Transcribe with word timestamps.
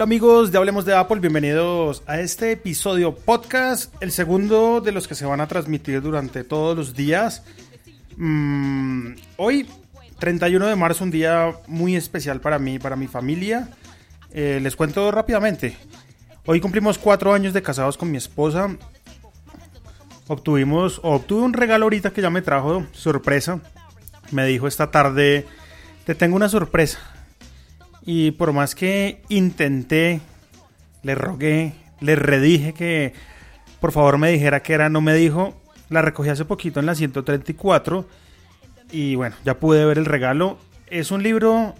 Hola 0.00 0.06
amigos 0.06 0.50
de 0.50 0.56
Hablemos 0.56 0.86
de 0.86 0.96
Apple, 0.96 1.20
bienvenidos 1.20 2.02
a 2.06 2.20
este 2.20 2.52
episodio 2.52 3.14
podcast, 3.14 3.94
el 4.02 4.12
segundo 4.12 4.80
de 4.80 4.92
los 4.92 5.06
que 5.06 5.14
se 5.14 5.26
van 5.26 5.42
a 5.42 5.46
transmitir 5.46 6.00
durante 6.00 6.42
todos 6.42 6.74
los 6.74 6.94
días. 6.94 7.44
Mm, 8.16 9.12
hoy, 9.36 9.68
31 10.18 10.68
de 10.68 10.74
marzo, 10.74 11.04
un 11.04 11.10
día 11.10 11.54
muy 11.66 11.96
especial 11.96 12.40
para 12.40 12.58
mí, 12.58 12.78
para 12.78 12.96
mi 12.96 13.08
familia. 13.08 13.68
Eh, 14.32 14.58
les 14.62 14.74
cuento 14.74 15.10
rápidamente. 15.10 15.76
Hoy 16.46 16.62
cumplimos 16.62 16.96
cuatro 16.96 17.34
años 17.34 17.52
de 17.52 17.60
casados 17.60 17.98
con 17.98 18.10
mi 18.10 18.16
esposa. 18.16 18.74
Obtuvimos, 20.28 20.98
obtuve 21.02 21.42
un 21.42 21.52
regalo 21.52 21.84
ahorita 21.84 22.10
que 22.10 22.22
ya 22.22 22.30
me 22.30 22.40
trajo 22.40 22.86
sorpresa. 22.92 23.60
Me 24.30 24.46
dijo 24.46 24.66
esta 24.66 24.90
tarde, 24.90 25.46
te 26.06 26.14
tengo 26.14 26.36
una 26.36 26.48
sorpresa. 26.48 27.19
Y 28.12 28.32
por 28.32 28.52
más 28.52 28.74
que 28.74 29.22
intenté, 29.28 30.20
le 31.04 31.14
rogué, 31.14 31.74
le 32.00 32.16
redije 32.16 32.74
que 32.74 33.14
por 33.80 33.92
favor 33.92 34.18
me 34.18 34.32
dijera 34.32 34.64
que 34.64 34.72
era, 34.72 34.88
no 34.88 35.00
me 35.00 35.14
dijo. 35.14 35.54
La 35.90 36.02
recogí 36.02 36.28
hace 36.28 36.44
poquito 36.44 36.80
en 36.80 36.86
la 36.86 36.96
134 36.96 38.08
y 38.90 39.14
bueno, 39.14 39.36
ya 39.44 39.60
pude 39.60 39.84
ver 39.84 39.96
el 39.96 40.06
regalo. 40.06 40.58
Es 40.88 41.12
un 41.12 41.22
libro 41.22 41.76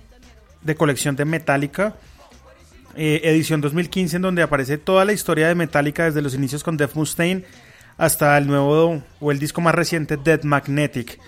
de 0.63 0.77
colección 0.77 1.17
de 1.17 1.25
Metallica, 1.25 1.97
eh, 2.95 3.23
edición 3.25 3.61
2015, 3.61 4.15
en 4.15 4.23
donde 4.23 4.43
aparece 4.43 4.79
toda 4.79 5.05
la 5.05 5.13
historia 5.13 5.49
de 5.49 5.57
Metallica 5.57 6.05
desde 6.05 6.23
los 6.23 6.35
inicios 6.35 6.63
con 6.63 6.77
Def 6.77 6.95
Mustaine 6.95 7.45
hasta 7.99 8.39
el 8.39 8.47
nuevo 8.47 9.03
o 9.19 9.33
el 9.33 9.41
disco 9.41 9.61
más 9.63 9.75
reciente, 9.75 10.17
Dead 10.17 10.45
Magnetic. 10.45 11.19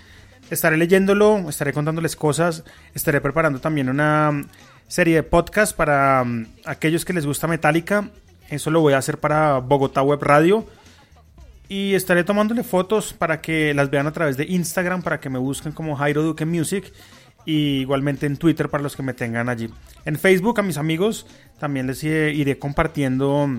Estaré 0.49 0.77
leyéndolo, 0.77 1.49
estaré 1.49 1.73
contándoles 1.73 2.15
cosas, 2.15 2.63
estaré 2.93 3.19
preparando 3.19 3.59
también 3.59 3.89
una 3.89 4.45
serie 4.87 5.15
de 5.15 5.23
podcast 5.23 5.75
para 5.75 6.21
um, 6.23 6.45
aquellos 6.65 7.05
que 7.05 7.13
les 7.13 7.25
gusta 7.25 7.47
Metallica. 7.47 8.09
Eso 8.49 8.71
lo 8.71 8.81
voy 8.81 8.93
a 8.93 8.97
hacer 8.97 9.17
para 9.17 9.59
Bogotá 9.59 10.01
Web 10.01 10.21
Radio. 10.21 10.67
Y 11.69 11.95
estaré 11.95 12.23
tomándole 12.23 12.63
fotos 12.63 13.13
para 13.13 13.41
que 13.41 13.73
las 13.73 13.89
vean 13.89 14.05
a 14.05 14.11
través 14.11 14.37
de 14.37 14.45
Instagram, 14.45 15.01
para 15.01 15.19
que 15.19 15.29
me 15.29 15.39
busquen 15.39 15.71
como 15.71 15.95
Jairo 15.95 16.21
Duque 16.21 16.45
Music. 16.45 16.91
Y 17.45 17.79
igualmente 17.79 18.25
en 18.25 18.37
Twitter 18.37 18.69
para 18.69 18.83
los 18.83 18.95
que 18.95 19.03
me 19.03 19.13
tengan 19.13 19.49
allí. 19.49 19.69
En 20.05 20.17
Facebook 20.17 20.59
a 20.59 20.63
mis 20.63 20.77
amigos 20.77 21.25
también 21.59 21.87
les 21.87 22.03
iré 22.03 22.57
compartiendo 22.59 23.49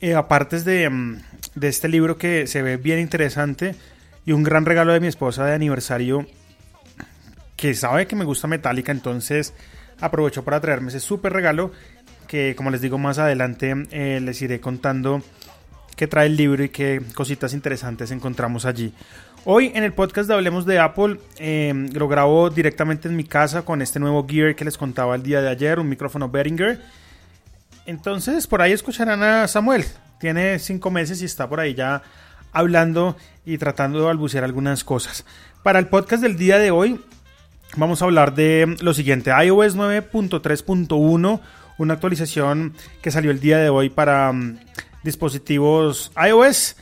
eh, 0.00 0.14
apartes 0.14 0.64
de, 0.64 0.88
um, 0.88 1.18
de 1.54 1.68
este 1.68 1.88
libro 1.88 2.16
que 2.16 2.46
se 2.46 2.62
ve 2.62 2.76
bien 2.76 3.00
interesante. 3.00 3.74
Y 4.24 4.32
un 4.32 4.42
gran 4.42 4.64
regalo 4.64 4.92
de 4.92 5.00
mi 5.00 5.06
esposa 5.06 5.44
de 5.44 5.54
aniversario 5.54 6.26
que 7.56 7.74
sabe 7.74 8.06
que 8.06 8.16
me 8.16 8.24
gusta 8.24 8.46
Metallica, 8.46 8.92
entonces 8.92 9.54
aprovecho 10.00 10.44
para 10.44 10.60
traerme 10.60 10.88
ese 10.88 11.00
súper 11.00 11.32
regalo 11.32 11.72
que 12.26 12.54
como 12.56 12.70
les 12.70 12.80
digo 12.80 12.98
más 12.98 13.18
adelante 13.18 13.74
eh, 13.90 14.20
les 14.20 14.42
iré 14.42 14.60
contando 14.60 15.22
qué 15.96 16.06
trae 16.06 16.26
el 16.26 16.36
libro 16.36 16.62
y 16.62 16.68
qué 16.68 17.00
cositas 17.14 17.54
interesantes 17.54 18.10
encontramos 18.10 18.66
allí. 18.66 18.92
Hoy 19.44 19.70
en 19.74 19.84
el 19.84 19.92
podcast 19.92 20.28
de 20.28 20.34
Hablemos 20.34 20.66
de 20.66 20.78
Apple 20.78 21.18
em, 21.38 21.88
lo 21.92 22.08
grabo 22.08 22.50
directamente 22.50 23.08
en 23.08 23.16
mi 23.16 23.24
casa 23.24 23.62
con 23.62 23.80
este 23.80 23.98
nuevo 24.00 24.26
gear 24.28 24.54
que 24.54 24.64
les 24.64 24.76
contaba 24.76 25.14
el 25.14 25.22
día 25.22 25.40
de 25.40 25.48
ayer, 25.48 25.78
un 25.78 25.88
micrófono 25.88 26.28
Behringer. 26.28 26.80
Entonces 27.86 28.46
por 28.46 28.60
ahí 28.60 28.72
escucharán 28.72 29.22
a 29.22 29.48
Samuel, 29.48 29.84
tiene 30.18 30.58
cinco 30.58 30.90
meses 30.90 31.22
y 31.22 31.24
está 31.24 31.48
por 31.48 31.60
ahí 31.60 31.74
ya 31.74 32.02
hablando 32.52 33.16
y 33.44 33.58
tratando 33.58 34.00
de 34.00 34.06
balbucear 34.06 34.44
algunas 34.44 34.82
cosas. 34.82 35.24
Para 35.62 35.78
el 35.78 35.86
podcast 35.86 36.22
del 36.22 36.36
día 36.36 36.58
de 36.58 36.70
hoy 36.70 37.00
vamos 37.74 38.00
a 38.00 38.04
hablar 38.04 38.34
de 38.34 38.76
lo 38.80 38.94
siguiente, 38.94 39.30
iOS 39.30 39.76
9.3.1, 39.76 41.40
una 41.78 41.94
actualización 41.94 42.74
que 43.02 43.10
salió 43.10 43.30
el 43.30 43.40
día 43.40 43.58
de 43.58 43.68
hoy 43.68 43.90
para 43.90 44.30
um, 44.30 44.56
dispositivos 45.02 46.12
iOS. 46.16 46.76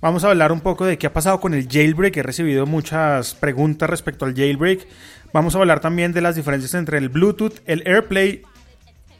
Vamos 0.00 0.24
a 0.24 0.30
hablar 0.30 0.50
un 0.50 0.60
poco 0.60 0.84
de 0.84 0.98
qué 0.98 1.06
ha 1.06 1.12
pasado 1.12 1.40
con 1.40 1.54
el 1.54 1.68
jailbreak, 1.68 2.16
he 2.16 2.22
recibido 2.22 2.66
muchas 2.66 3.34
preguntas 3.34 3.88
respecto 3.88 4.24
al 4.24 4.34
jailbreak. 4.34 4.86
Vamos 5.32 5.54
a 5.54 5.58
hablar 5.58 5.80
también 5.80 6.12
de 6.12 6.20
las 6.20 6.34
diferencias 6.34 6.74
entre 6.74 6.98
el 6.98 7.08
Bluetooth, 7.08 7.60
el 7.66 7.82
AirPlay 7.86 8.42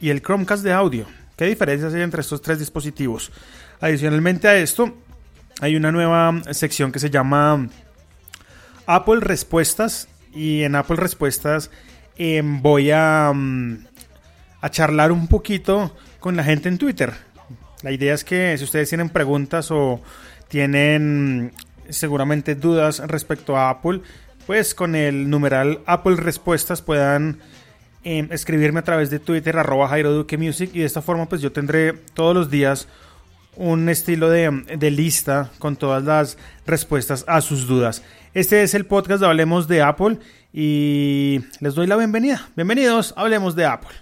y 0.01 0.09
el 0.09 0.21
Chromecast 0.21 0.63
de 0.63 0.73
audio. 0.73 1.05
¿Qué 1.37 1.45
diferencias 1.45 1.93
hay 1.93 2.01
entre 2.01 2.21
estos 2.21 2.41
tres 2.41 2.59
dispositivos? 2.59 3.31
Adicionalmente 3.79 4.47
a 4.47 4.55
esto, 4.55 4.95
hay 5.61 5.75
una 5.75 5.91
nueva 5.91 6.41
sección 6.51 6.91
que 6.91 6.99
se 6.99 7.09
llama 7.09 7.67
Apple 8.85 9.21
Respuestas 9.21 10.07
y 10.33 10.63
en 10.63 10.75
Apple 10.75 10.95
Respuestas 10.95 11.71
em, 12.17 12.61
voy 12.61 12.91
a, 12.91 13.31
mm, 13.33 13.85
a 14.61 14.69
charlar 14.69 15.11
un 15.11 15.27
poquito 15.27 15.95
con 16.19 16.35
la 16.35 16.43
gente 16.43 16.69
en 16.69 16.77
Twitter. 16.77 17.13
La 17.81 17.91
idea 17.91 18.13
es 18.13 18.23
que 18.23 18.57
si 18.57 18.63
ustedes 18.63 18.89
tienen 18.89 19.09
preguntas 19.09 19.69
o 19.71 20.01
tienen 20.47 21.51
seguramente 21.89 22.55
dudas 22.55 22.99
respecto 22.99 23.57
a 23.57 23.69
Apple, 23.69 24.01
pues 24.47 24.75
con 24.75 24.95
el 24.95 25.29
numeral 25.29 25.81
Apple 25.85 26.15
Respuestas 26.15 26.81
puedan 26.81 27.39
em, 28.03 28.27
escribirme 28.31 28.79
a 28.79 28.83
través 28.83 29.09
de 29.09 29.19
Twitter 29.19 29.57
arroba 29.57 29.87
Jairo 29.87 30.11
Duque 30.11 30.37
Music 30.37 30.71
y 30.73 30.79
de 30.79 30.85
esta 30.85 31.01
forma 31.01 31.27
pues 31.27 31.41
yo 31.41 31.51
tendré 31.51 31.93
todos 32.13 32.35
los 32.35 32.49
días 32.49 32.87
un 33.55 33.89
estilo 33.89 34.29
de, 34.29 34.49
de, 34.77 34.91
lista 34.91 35.51
con 35.59 35.75
todas 35.75 36.03
las 36.03 36.37
respuestas 36.65 37.25
a 37.27 37.41
sus 37.41 37.67
dudas. 37.67 38.03
Este 38.33 38.63
es 38.63 38.73
el 38.73 38.85
podcast 38.85 39.21
de 39.21 39.27
Hablemos 39.27 39.67
de 39.67 39.81
Apple 39.81 40.19
y 40.51 41.41
les 41.59 41.75
doy 41.75 41.87
la 41.87 41.97
bienvenida. 41.97 42.49
Bienvenidos, 42.55 43.13
Hablemos 43.17 43.55
de 43.55 43.65
Apple. 43.65 43.95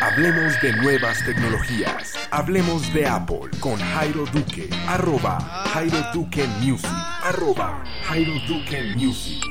Hablemos 0.00 0.60
de 0.60 0.72
nuevas 0.74 1.24
tecnologías. 1.24 2.14
Hablemos 2.32 2.92
de 2.92 3.06
Apple 3.06 3.50
con 3.60 3.76
Jairo 3.76 4.24
Duque. 4.26 4.68
Arroba 4.88 5.38
Jairo 5.72 5.98
Duque 6.12 6.44
Music. 6.60 6.90
Arroba 7.22 7.84
Jairo 8.04 8.34
Duque 8.48 8.82
Music. 8.96 9.42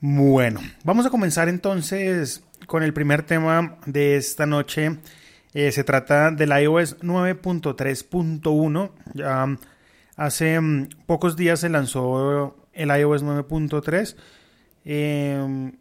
Bueno, 0.00 0.60
vamos 0.84 1.06
a 1.06 1.10
comenzar 1.10 1.48
entonces 1.48 2.44
con 2.66 2.82
el 2.82 2.92
primer 2.92 3.22
tema 3.22 3.78
de 3.86 4.16
esta 4.16 4.44
noche 4.44 4.98
eh, 5.58 5.72
se 5.72 5.82
trata 5.82 6.30
del 6.30 6.50
iOS 6.50 7.00
9.3.1. 7.00 8.90
Ya 9.14 9.58
hace 10.16 10.60
mm, 10.60 10.88
pocos 11.04 11.36
días 11.36 11.58
se 11.58 11.68
lanzó 11.68 12.56
el 12.72 12.90
iOS 12.90 13.24
9.3. 13.24 14.14
Em, 14.84 15.72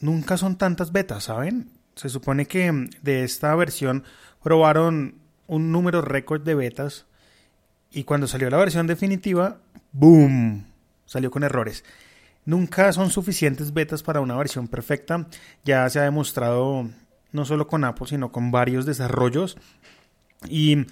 nunca 0.00 0.36
son 0.36 0.56
tantas 0.56 0.92
betas, 0.92 1.24
¿saben? 1.24 1.68
Se 1.96 2.08
supone 2.08 2.46
que 2.46 2.70
mm, 2.70 2.90
de 3.02 3.24
esta 3.24 3.52
versión 3.56 4.04
probaron 4.40 5.16
un 5.48 5.72
número 5.72 6.00
récord 6.00 6.42
de 6.42 6.54
betas 6.54 7.06
y 7.90 8.04
cuando 8.04 8.28
salió 8.28 8.48
la 8.50 8.58
versión 8.58 8.86
definitiva, 8.86 9.58
¡boom! 9.90 10.64
Salió 11.06 11.32
con 11.32 11.42
errores. 11.42 11.84
Nunca 12.44 12.92
son 12.92 13.10
suficientes 13.10 13.72
betas 13.72 14.04
para 14.04 14.20
una 14.20 14.36
versión 14.36 14.68
perfecta. 14.68 15.26
Ya 15.64 15.88
se 15.90 15.98
ha 15.98 16.04
demostrado 16.04 16.88
no 17.32 17.44
solo 17.44 17.66
con 17.66 17.84
Apple, 17.84 18.06
sino 18.06 18.32
con 18.32 18.50
varios 18.50 18.86
desarrollos. 18.86 19.56
Y 20.48 20.86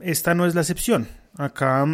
esta 0.00 0.34
no 0.34 0.46
es 0.46 0.54
la 0.54 0.60
excepción. 0.60 1.08
Acá 1.36 1.86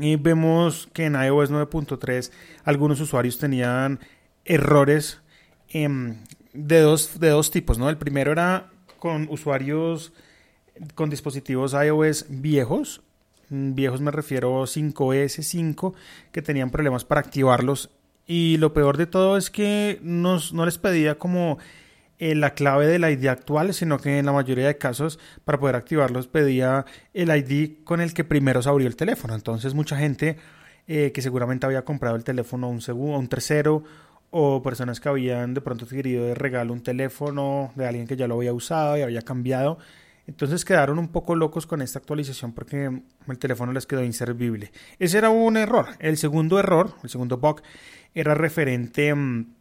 eh, 0.00 0.18
vemos 0.20 0.88
que 0.92 1.06
en 1.06 1.14
iOS 1.14 1.50
9.3 1.50 2.30
algunos 2.64 3.00
usuarios 3.00 3.38
tenían 3.38 4.00
errores 4.44 5.20
em, 5.68 6.16
de, 6.52 6.80
dos, 6.80 7.18
de 7.18 7.30
dos 7.30 7.50
tipos. 7.50 7.78
¿no? 7.78 7.88
El 7.88 7.98
primero 7.98 8.32
era 8.32 8.70
con 8.98 9.28
usuarios 9.30 10.12
con 10.94 11.10
dispositivos 11.10 11.74
iOS 11.74 12.26
viejos. 12.28 13.02
Mm, 13.48 13.74
viejos 13.74 14.00
me 14.00 14.10
refiero 14.10 14.62
5S, 14.62 15.42
5, 15.42 15.94
que 16.32 16.42
tenían 16.42 16.70
problemas 16.70 17.04
para 17.04 17.20
activarlos. 17.20 17.90
Y 18.26 18.56
lo 18.58 18.72
peor 18.72 18.96
de 18.96 19.06
todo 19.06 19.36
es 19.36 19.50
que 19.50 20.00
nos, 20.02 20.52
no 20.52 20.64
les 20.64 20.78
pedía 20.78 21.16
como 21.16 21.58
eh, 22.18 22.34
la 22.34 22.54
clave 22.54 22.86
del 22.86 23.04
ID 23.04 23.26
actual, 23.26 23.74
sino 23.74 23.98
que 23.98 24.18
en 24.18 24.26
la 24.26 24.32
mayoría 24.32 24.66
de 24.66 24.78
casos 24.78 25.18
para 25.44 25.58
poder 25.58 25.76
activarlos 25.76 26.28
pedía 26.28 26.86
el 27.12 27.28
ID 27.28 27.84
con 27.84 28.00
el 28.00 28.14
que 28.14 28.24
primero 28.24 28.62
se 28.62 28.68
abrió 28.68 28.88
el 28.88 28.96
teléfono. 28.96 29.34
Entonces 29.34 29.74
mucha 29.74 29.96
gente 29.96 30.36
eh, 30.86 31.12
que 31.12 31.20
seguramente 31.20 31.66
había 31.66 31.84
comprado 31.84 32.16
el 32.16 32.24
teléfono 32.24 32.68
a 32.68 32.70
un, 32.70 32.80
segundo, 32.80 33.18
un 33.18 33.28
tercero 33.28 33.84
o 34.30 34.62
personas 34.62 35.00
que 35.00 35.08
habían 35.08 35.52
de 35.52 35.60
pronto 35.60 35.84
adquirido 35.84 36.24
de 36.24 36.34
regalo 36.34 36.72
un 36.72 36.82
teléfono 36.82 37.72
de 37.74 37.86
alguien 37.86 38.06
que 38.06 38.16
ya 38.16 38.26
lo 38.26 38.36
había 38.36 38.52
usado 38.52 38.96
y 38.96 39.02
había 39.02 39.22
cambiado. 39.22 39.78
Entonces 40.26 40.64
quedaron 40.64 40.98
un 40.98 41.08
poco 41.08 41.34
locos 41.36 41.66
con 41.66 41.82
esta 41.82 41.98
actualización 41.98 42.52
porque 42.52 43.02
el 43.28 43.38
teléfono 43.38 43.72
les 43.72 43.86
quedó 43.86 44.02
inservible. 44.02 44.72
Ese 44.98 45.18
era 45.18 45.30
un 45.30 45.56
error. 45.56 45.86
El 45.98 46.16
segundo 46.16 46.58
error, 46.58 46.94
el 47.02 47.10
segundo 47.10 47.36
bug, 47.38 47.62
era 48.14 48.34
referente 48.34 49.14
mm, 49.14 49.55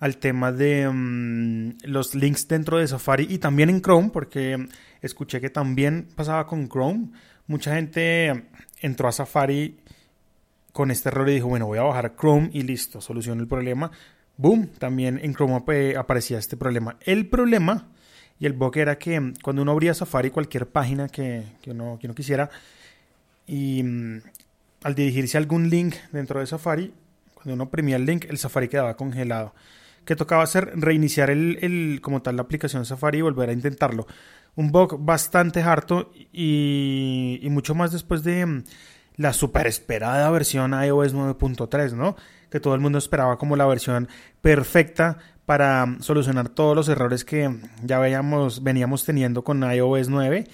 al 0.00 0.16
tema 0.16 0.50
de 0.50 0.88
mm, 0.88 1.78
los 1.84 2.14
links 2.14 2.48
dentro 2.48 2.78
de 2.78 2.88
Safari 2.88 3.26
y 3.28 3.38
también 3.38 3.70
en 3.70 3.82
Chrome, 3.82 4.10
porque 4.10 4.66
escuché 5.02 5.40
que 5.40 5.50
también 5.50 6.08
pasaba 6.16 6.46
con 6.46 6.68
Chrome. 6.68 7.10
Mucha 7.46 7.74
gente 7.74 8.46
entró 8.80 9.08
a 9.08 9.12
Safari 9.12 9.78
con 10.72 10.90
este 10.90 11.10
error 11.10 11.28
y 11.28 11.34
dijo, 11.34 11.48
bueno, 11.48 11.66
voy 11.66 11.78
a 11.78 11.82
bajar 11.82 12.16
Chrome 12.18 12.50
y 12.52 12.62
listo, 12.62 13.00
soluciono 13.00 13.42
el 13.42 13.48
problema. 13.48 13.90
boom, 14.36 14.68
también 14.78 15.20
en 15.22 15.34
Chrome 15.34 15.62
aparecía 15.96 16.38
este 16.38 16.56
problema. 16.56 16.96
El 17.02 17.28
problema 17.28 17.88
y 18.38 18.46
el 18.46 18.54
bug 18.54 18.78
era 18.78 18.96
que 18.96 19.20
mm, 19.20 19.34
cuando 19.42 19.62
uno 19.62 19.72
abría 19.72 19.92
Safari, 19.92 20.30
cualquier 20.30 20.66
página 20.66 21.08
que, 21.08 21.44
que 21.60 21.72
uno 21.72 21.98
quisiera, 22.16 22.48
y 23.46 23.82
mm, 23.82 24.22
al 24.82 24.94
dirigirse 24.94 25.36
a 25.36 25.40
algún 25.40 25.68
link 25.68 25.94
dentro 26.10 26.40
de 26.40 26.46
Safari, 26.46 26.94
cuando 27.34 27.52
uno 27.54 27.64
oprimía 27.64 27.96
el 27.96 28.06
link, 28.06 28.24
el 28.30 28.38
Safari 28.38 28.68
quedaba 28.68 28.96
congelado. 28.96 29.52
Que 30.04 30.16
tocaba 30.16 30.42
hacer 30.42 30.72
reiniciar 30.74 31.30
el, 31.30 31.58
el, 31.62 32.00
como 32.00 32.22
tal 32.22 32.36
la 32.36 32.42
aplicación 32.42 32.84
Safari 32.84 33.18
y 33.18 33.22
volver 33.22 33.50
a 33.50 33.52
intentarlo. 33.52 34.06
Un 34.56 34.72
bug 34.72 34.98
bastante 34.98 35.62
harto 35.62 36.10
y, 36.32 37.38
y 37.42 37.50
mucho 37.50 37.74
más 37.74 37.92
después 37.92 38.24
de 38.24 38.44
mm, 38.44 38.64
la 39.16 39.32
super 39.32 39.66
esperada 39.66 40.30
versión 40.30 40.72
iOS 40.72 41.14
9.3, 41.14 41.92
¿no? 41.92 42.16
Que 42.50 42.58
todo 42.58 42.74
el 42.74 42.80
mundo 42.80 42.98
esperaba 42.98 43.38
como 43.38 43.54
la 43.56 43.66
versión 43.66 44.08
perfecta 44.40 45.18
para 45.50 45.96
solucionar 46.00 46.48
todos 46.48 46.76
los 46.76 46.88
errores 46.88 47.24
que 47.24 47.54
ya 47.82 47.98
veíamos, 47.98 48.62
veníamos 48.62 49.04
teniendo 49.04 49.42
con 49.42 49.62
iOS 49.62 50.08
9. 50.08 50.46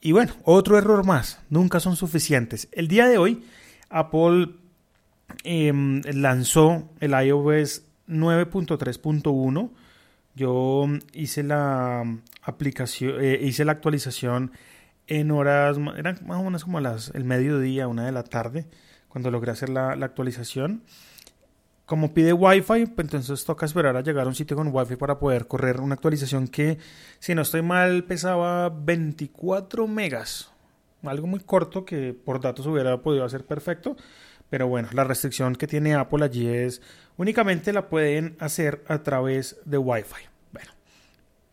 Y 0.00 0.12
bueno, 0.12 0.32
otro 0.44 0.76
error 0.76 1.06
más, 1.06 1.40
nunca 1.50 1.80
son 1.80 1.96
suficientes. 1.96 2.68
El 2.72 2.88
día 2.88 3.08
de 3.08 3.16
hoy, 3.16 3.44
Apple 3.90 4.50
em, 5.44 6.02
lanzó 6.12 6.88
el 7.00 7.12
iOS 7.12 7.82
9.3.1. 8.08 9.70
Yo 10.34 10.86
hice 11.12 11.42
la 11.42 12.04
aplicación, 12.42 13.14
eh, 13.20 13.40
hice 13.42 13.64
la 13.64 13.72
actualización 13.72 14.52
en 15.08 15.30
horas, 15.30 15.78
eran 15.96 16.18
más 16.26 16.38
o 16.38 16.44
menos 16.44 16.64
como 16.64 16.80
las, 16.80 17.10
el 17.14 17.24
mediodía, 17.24 17.88
una 17.88 18.04
de 18.04 18.12
la 18.12 18.22
tarde, 18.22 18.66
cuando 19.08 19.30
logré 19.30 19.50
hacer 19.50 19.70
la, 19.70 19.92
actualización. 19.92 20.82
Como 21.86 22.12
pide 22.12 22.34
Wi-Fi, 22.34 22.86
pues 22.86 23.06
entonces 23.06 23.44
toca 23.46 23.64
esperar 23.64 23.96
a 23.96 24.02
llegar 24.02 24.26
a 24.26 24.28
un 24.28 24.34
sitio 24.34 24.56
con 24.56 24.68
Wi-Fi 24.70 24.96
para 24.96 25.18
poder 25.18 25.46
correr 25.46 25.80
una 25.80 25.94
actualización 25.94 26.46
que, 26.46 26.78
si 27.18 27.34
no 27.34 27.40
estoy 27.42 27.62
mal, 27.62 28.04
pesaba 28.04 28.68
24 28.68 29.86
megas. 29.86 30.52
Algo 31.02 31.26
muy 31.26 31.40
corto 31.40 31.86
que 31.86 32.12
por 32.12 32.42
datos 32.42 32.66
hubiera 32.66 33.00
podido 33.00 33.24
hacer 33.24 33.46
perfecto. 33.46 33.96
Pero 34.50 34.68
bueno, 34.68 34.88
la 34.92 35.04
restricción 35.04 35.56
que 35.56 35.66
tiene 35.66 35.94
Apple 35.94 36.24
allí 36.24 36.46
es 36.46 36.82
únicamente 37.18 37.74
la 37.74 37.90
pueden 37.90 38.36
hacer 38.40 38.82
a 38.88 39.02
través 39.02 39.58
de 39.66 39.76
Wi-Fi 39.76 40.28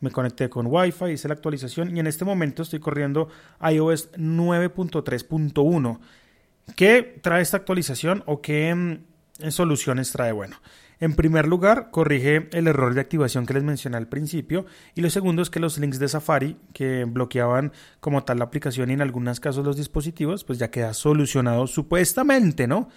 me 0.06 0.12
conecté 0.12 0.50
con 0.50 0.68
Wi-Fi, 0.68 1.12
hice 1.12 1.28
la 1.28 1.34
actualización 1.34 1.96
y 1.96 2.00
en 2.00 2.08
este 2.08 2.26
momento 2.26 2.62
estoy 2.62 2.80
corriendo 2.80 3.28
iOS 3.60 4.12
9.3.1. 4.14 6.00
¿Qué 6.76 7.20
trae 7.22 7.42
esta 7.42 7.58
actualización 7.58 8.24
o 8.26 8.42
qué 8.42 8.74
mm, 8.74 9.50
soluciones 9.50 10.12
trae? 10.12 10.32
Bueno, 10.32 10.58
en 11.00 11.16
primer 11.16 11.48
lugar, 11.48 11.90
corrige 11.92 12.50
el 12.54 12.68
error 12.68 12.94
de 12.94 13.02
activación 13.02 13.46
que 13.46 13.56
les 13.56 13.64
mencioné 13.64 13.98
al 13.98 14.08
principio. 14.08 14.66
Y 14.94 15.02
lo 15.02 15.10
segundo 15.10 15.42
es 15.42 15.50
que 15.50 15.60
los 15.60 15.78
links 15.78 16.00
de 16.00 16.08
Safari 16.08 16.58
que 16.74 17.06
bloqueaban 17.06 17.74
como 18.00 18.24
tal 18.24 18.40
la 18.40 18.46
aplicación 18.46 18.92
y 18.92 18.94
en 18.94 19.02
algunos 19.02 19.40
casos 19.40 19.66
los 19.66 19.76
dispositivos, 19.78 20.44
pues 20.44 20.60
ya 20.60 20.72
queda 20.72 20.94
solucionado 20.94 21.68
supuestamente, 21.68 22.68
¿no? 22.68 22.90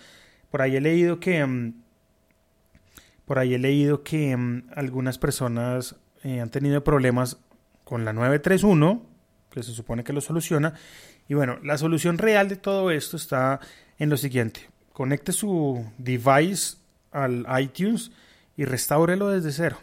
Por 0.50 0.62
ahí 0.62 0.76
he 0.76 0.80
leído 0.80 1.20
que... 1.20 1.72
Por 3.28 3.38
ahí 3.38 3.52
he 3.52 3.58
leído 3.58 4.02
que 4.02 4.34
mm, 4.34 4.70
algunas 4.74 5.18
personas 5.18 5.96
eh, 6.24 6.40
han 6.40 6.48
tenido 6.48 6.82
problemas 6.82 7.36
con 7.84 8.06
la 8.06 8.14
931, 8.14 9.02
que 9.50 9.62
se 9.62 9.72
supone 9.72 10.02
que 10.02 10.14
lo 10.14 10.22
soluciona. 10.22 10.72
Y 11.28 11.34
bueno, 11.34 11.58
la 11.62 11.76
solución 11.76 12.16
real 12.16 12.48
de 12.48 12.56
todo 12.56 12.90
esto 12.90 13.18
está 13.18 13.60
en 13.98 14.08
lo 14.08 14.16
siguiente. 14.16 14.70
Conecte 14.94 15.32
su 15.32 15.84
device 15.98 16.78
al 17.10 17.46
iTunes 17.60 18.12
y 18.56 18.64
restáurelo 18.64 19.28
desde 19.28 19.52
cero. 19.52 19.76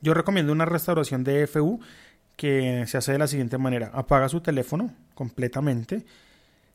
Yo 0.00 0.14
recomiendo 0.14 0.50
una 0.50 0.64
restauración 0.64 1.24
de 1.24 1.46
FU 1.46 1.78
que 2.36 2.86
se 2.86 2.96
hace 2.96 3.12
de 3.12 3.18
la 3.18 3.26
siguiente 3.26 3.58
manera. 3.58 3.90
Apaga 3.92 4.30
su 4.30 4.40
teléfono 4.40 4.94
completamente, 5.14 6.06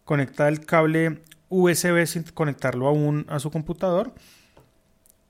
conecta 0.05 0.47
el 0.47 0.63
cable 0.63 1.23
USB 1.49 2.05
sin 2.05 2.21
conectarlo 2.21 2.87
aún 2.87 3.25
a 3.29 3.39
su 3.39 3.49
computador 3.49 4.13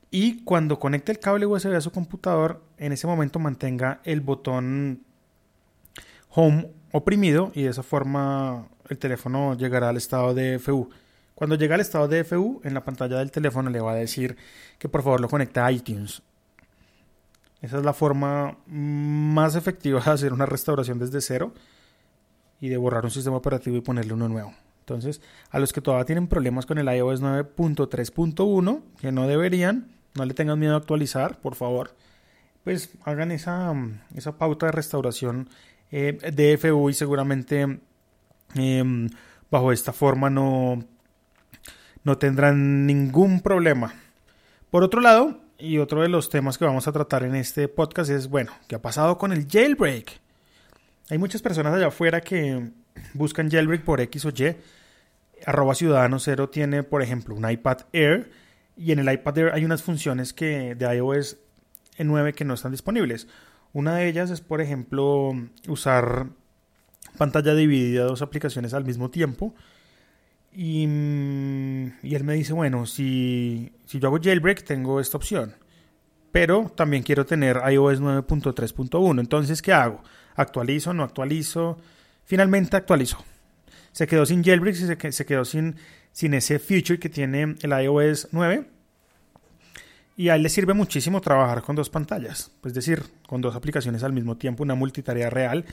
y 0.10 0.44
cuando 0.44 0.80
conecte 0.80 1.12
el 1.12 1.20
cable 1.20 1.46
USB 1.46 1.76
a 1.76 1.82
su 1.82 1.92
computador, 1.92 2.64
en 2.78 2.92
ese 2.92 3.08
momento 3.08 3.40
mantenga 3.40 4.00
el 4.04 4.22
botón 4.22 5.04
Home 6.30 6.72
oprimido 6.92 7.52
y 7.56 7.64
de 7.64 7.70
esa 7.70 7.84
forma 7.84 8.68
el 8.90 8.98
teléfono 8.98 9.56
llegará 9.56 9.90
al 9.90 9.98
estado 9.98 10.34
de 10.34 10.60
FU. 10.60 10.90
Cuando 11.36 11.56
llega 11.56 11.76
al 11.76 11.82
estado 11.82 12.08
de 12.08 12.24
FU, 12.24 12.62
en 12.64 12.74
la 12.74 12.84
pantalla 12.84 13.18
del 13.18 13.32
teléfono 13.32 13.70
le 13.70 13.80
va 13.80 13.92
a 13.92 13.96
decir 13.96 14.38
que 14.80 14.90
por 14.90 15.04
favor 15.04 15.20
lo 15.20 15.30
conecte 15.30 15.60
a 15.60 15.72
iTunes. 15.72 16.22
Esa 17.62 17.78
es 17.78 17.84
la 17.84 17.94
forma 17.94 18.58
más 18.68 19.56
efectiva 19.56 20.00
de 20.00 20.12
hacer 20.12 20.34
una 20.34 20.46
restauración 20.46 21.00
desde 21.00 21.22
cero 21.22 21.54
y 22.60 22.70
de 22.70 22.78
borrar 22.78 23.04
un 23.04 23.12
sistema 23.12 23.38
operativo 23.38 23.78
y 23.78 23.82
ponerle 23.82 24.14
uno 24.14 24.30
nuevo. 24.30 24.54
Entonces, 24.80 25.22
a 25.50 25.60
los 25.60 25.74
que 25.74 25.82
todavía 25.82 26.06
tienen 26.06 26.28
problemas 26.28 26.66
con 26.66 26.78
el 26.78 26.88
iOS 26.88 27.22
9.3.1, 27.22 28.82
que 29.00 29.12
no 29.12 29.28
deberían, 29.28 29.97
no 30.18 30.26
le 30.26 30.34
tengan 30.34 30.60
miedo 30.60 30.74
a 30.74 30.78
actualizar, 30.78 31.40
por 31.40 31.56
favor, 31.56 31.96
pues 32.64 32.90
hagan 33.06 33.32
esa, 33.32 33.74
esa 34.16 34.38
pauta 34.38 34.66
de 34.66 34.74
restauración 34.74 35.50
eh, 35.92 36.18
de 36.34 36.58
FU 36.58 36.90
y 36.90 36.94
seguramente 36.94 37.80
em, 38.56 39.10
bajo 39.50 39.72
esta 39.72 39.94
forma 39.94 40.30
no, 40.30 40.84
no 42.04 42.18
tendrán 42.18 42.86
ningún 42.86 43.42
problema. 43.42 43.94
Por 44.70 44.84
otro 44.84 45.00
lado, 45.00 45.40
y 45.58 45.78
otro 45.78 46.02
de 46.02 46.10
los 46.10 46.30
temas 46.30 46.58
que 46.58 46.66
vamos 46.66 46.88
a 46.88 46.92
tratar 46.92 47.24
en 47.24 47.36
este 47.36 47.68
podcast 47.68 48.12
es, 48.12 48.30
bueno, 48.30 48.52
¿qué 48.68 48.76
ha 48.76 48.82
pasado 48.82 49.18
con 49.18 49.32
el 49.32 49.48
jailbreak? 49.48 50.20
Hay 51.10 51.18
muchas 51.18 51.42
personas 51.42 51.74
allá 51.74 51.88
afuera 51.88 52.22
que 52.22 52.72
buscan 53.14 53.50
jailbreak 53.50 53.84
por 53.84 54.02
X 54.02 54.26
o 54.26 54.30
Y. 54.30 54.56
Arroba 55.46 55.74
Ciudadano 55.74 56.20
Cero 56.20 56.50
tiene, 56.50 56.84
por 56.84 57.02
ejemplo, 57.02 57.34
un 57.34 57.50
iPad 57.50 57.78
Air 57.94 58.30
y 58.78 58.92
en 58.92 59.00
el 59.00 59.12
iPad 59.12 59.54
hay 59.54 59.66
unas 59.66 59.82
funciones 59.82 60.34
que 60.34 60.76
de 60.76 60.96
iOS 60.96 61.38
9 61.98 62.34
que 62.34 62.46
no 62.46 62.54
están 62.54 62.72
disponibles. 62.72 63.28
Una 63.74 63.96
de 63.96 64.08
ellas 64.08 64.30
es, 64.30 64.42
por 64.42 64.62
ejemplo, 64.62 65.34
usar 65.68 66.28
pantalla 67.18 67.54
dividida 67.56 68.04
dos 68.04 68.22
aplicaciones 68.22 68.74
al 68.74 68.86
mismo 68.86 69.10
tiempo. 69.10 69.56
Y, 70.54 70.84
él 70.84 72.24
me 72.24 72.34
dice, 72.34 72.54
bueno, 72.54 72.86
si, 72.86 73.72
si 73.86 74.00
yo 74.00 74.08
hago 74.08 74.20
jailbreak 74.22 74.64
tengo 74.64 75.00
esta 75.00 75.18
opción. 75.18 75.56
Pero 76.32 76.72
también 76.76 77.04
quiero 77.04 77.26
tener 77.26 77.62
iOS 77.70 78.02
9.3.1. 78.02 79.20
Entonces, 79.20 79.62
¿qué 79.62 79.74
hago? 79.74 80.02
¿Actualizo? 80.36 80.94
¿No 80.94 81.04
actualizo? 81.04 81.78
Finalmente 82.24 82.78
actualizó. 82.78 83.24
Se 83.92 84.08
quedó 84.08 84.26
sin 84.26 84.44
jailbreak 84.44 84.76
y 84.76 84.80
se, 84.80 85.12
se 85.12 85.26
quedó 85.26 85.46
sin 85.46 85.76
sin 86.18 86.34
ese 86.34 86.58
feature 86.58 86.98
que 86.98 87.10
tiene 87.10 87.58
el 87.62 87.84
iOS 87.84 88.30
9. 88.32 88.66
Y 90.16 90.30
a 90.30 90.36
él 90.36 90.42
le 90.42 90.50
sirve 90.50 90.74
muchísimo 90.74 91.22
trabajar 91.22 91.62
con 91.62 91.76
dos 91.76 91.92
pantallas, 91.92 92.50
es 92.66 92.74
decir, 92.74 93.04
con 93.28 93.40
dos 93.40 93.56
aplicaciones 93.56 94.02
al 94.02 94.14
mismo 94.14 94.36
tiempo, 94.36 94.64
una 94.64 94.74
multitarea 94.74 95.30
real. 95.30 95.64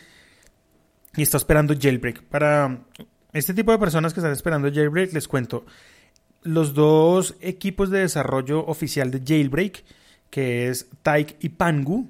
Y 1.17 1.23
está 1.23 1.39
esperando 1.39 1.75
jailbreak. 1.75 2.25
Para 2.25 2.79
este 3.33 3.55
tipo 3.55 3.73
de 3.73 3.79
personas 3.79 4.13
que 4.13 4.21
están 4.21 4.35
esperando 4.35 4.71
jailbreak, 4.71 5.15
les 5.15 5.27
cuento. 5.29 5.65
Los 6.43 6.75
dos 6.75 7.37
equipos 7.41 7.89
de 7.89 8.01
desarrollo 8.01 8.67
oficial 8.67 9.11
de 9.11 9.23
jailbreak, 9.25 9.83
que 10.29 10.69
es 10.69 10.91
Taik 11.03 11.37
y 11.41 11.49
Pangu, 11.49 12.07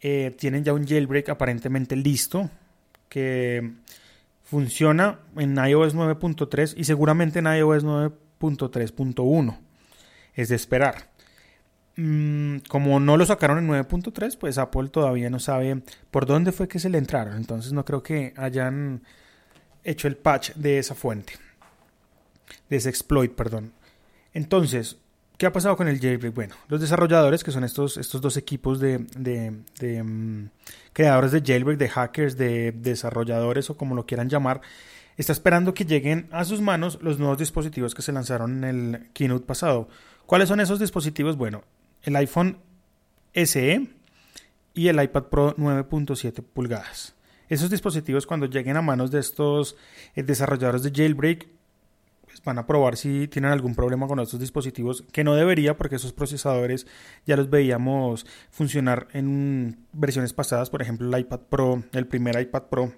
eh, 0.00 0.34
tienen 0.38 0.64
ya 0.64 0.72
un 0.72 0.86
jailbreak 0.86 1.28
aparentemente 1.28 1.94
listo, 1.94 2.48
que 3.10 3.70
Funciona 4.52 5.18
en 5.38 5.56
iOS 5.56 5.94
9.3 5.94 6.74
y 6.76 6.84
seguramente 6.84 7.38
en 7.38 7.46
iOS 7.46 7.86
9.3.1. 7.86 9.58
Es 10.34 10.50
de 10.50 10.56
esperar. 10.56 11.10
Mm, 11.96 12.58
como 12.68 13.00
no 13.00 13.16
lo 13.16 13.24
sacaron 13.24 13.56
en 13.56 13.68
9.3, 13.68 14.36
pues 14.36 14.58
Apple 14.58 14.90
todavía 14.90 15.30
no 15.30 15.38
sabe 15.38 15.82
por 16.10 16.26
dónde 16.26 16.52
fue 16.52 16.68
que 16.68 16.80
se 16.80 16.90
le 16.90 16.98
entraron. 16.98 17.38
Entonces 17.38 17.72
no 17.72 17.86
creo 17.86 18.02
que 18.02 18.34
hayan 18.36 19.02
hecho 19.84 20.06
el 20.06 20.18
patch 20.18 20.52
de 20.52 20.78
esa 20.78 20.94
fuente. 20.94 21.32
De 22.68 22.76
ese 22.76 22.90
exploit, 22.90 23.32
perdón. 23.32 23.72
Entonces, 24.34 24.98
¿Qué 25.42 25.46
ha 25.46 25.52
pasado 25.52 25.76
con 25.76 25.88
el 25.88 25.98
jailbreak? 25.98 26.32
Bueno, 26.32 26.54
los 26.68 26.80
desarrolladores, 26.80 27.42
que 27.42 27.50
son 27.50 27.64
estos, 27.64 27.96
estos 27.96 28.20
dos 28.20 28.36
equipos 28.36 28.78
de, 28.78 29.00
mm, 29.00 30.44
creadores 30.92 31.32
de 31.32 31.42
jailbreak, 31.44 31.80
de 31.80 31.88
hackers, 31.88 32.36
de 32.36 32.70
desarrolladores 32.70 33.68
o 33.68 33.76
como 33.76 33.96
lo 33.96 34.06
quieran 34.06 34.28
llamar, 34.28 34.60
está 35.16 35.32
esperando 35.32 35.74
que 35.74 35.84
lleguen 35.84 36.28
a 36.30 36.44
sus 36.44 36.60
manos 36.60 37.00
los 37.02 37.18
nuevos 37.18 37.38
dispositivos 37.38 37.92
que 37.92 38.02
se 38.02 38.12
lanzaron 38.12 38.62
en 38.62 38.94
el 38.94 39.10
keynote 39.14 39.44
pasado. 39.44 39.88
¿Cuáles 40.26 40.48
son 40.48 40.60
esos 40.60 40.78
dispositivos? 40.78 41.36
Bueno, 41.36 41.64
el 42.04 42.14
iPhone 42.14 42.58
SE 43.34 43.88
y 44.74 44.86
el 44.86 45.02
iPad 45.02 45.24
Pro 45.24 45.56
9.7 45.56 46.40
pulgadas. 46.40 47.16
Esos 47.48 47.68
dispositivos 47.68 48.26
cuando 48.26 48.46
lleguen 48.46 48.76
a 48.76 48.80
manos 48.80 49.10
de 49.10 49.18
estos 49.18 49.74
eh, 50.14 50.22
desarrolladores 50.22 50.84
de 50.84 50.92
jailbreak 50.92 51.48
pues 52.32 52.42
van 52.44 52.58
a 52.58 52.66
probar 52.66 52.96
si 52.96 53.28
tienen 53.28 53.50
algún 53.50 53.74
problema 53.74 54.06
con 54.06 54.18
estos 54.20 54.40
dispositivos, 54.40 55.04
que 55.12 55.22
no 55.22 55.34
debería 55.34 55.76
porque 55.76 55.96
esos 55.96 56.14
procesadores 56.14 56.86
ya 57.26 57.36
los 57.36 57.50
veíamos 57.50 58.26
funcionar 58.50 59.08
en 59.12 59.84
versiones 59.92 60.32
pasadas, 60.32 60.70
por 60.70 60.80
ejemplo 60.80 61.06
el 61.06 61.20
iPad 61.20 61.40
Pro, 61.50 61.82
el 61.92 62.06
primer 62.06 62.40
iPad 62.40 62.62
Pro 62.64 62.92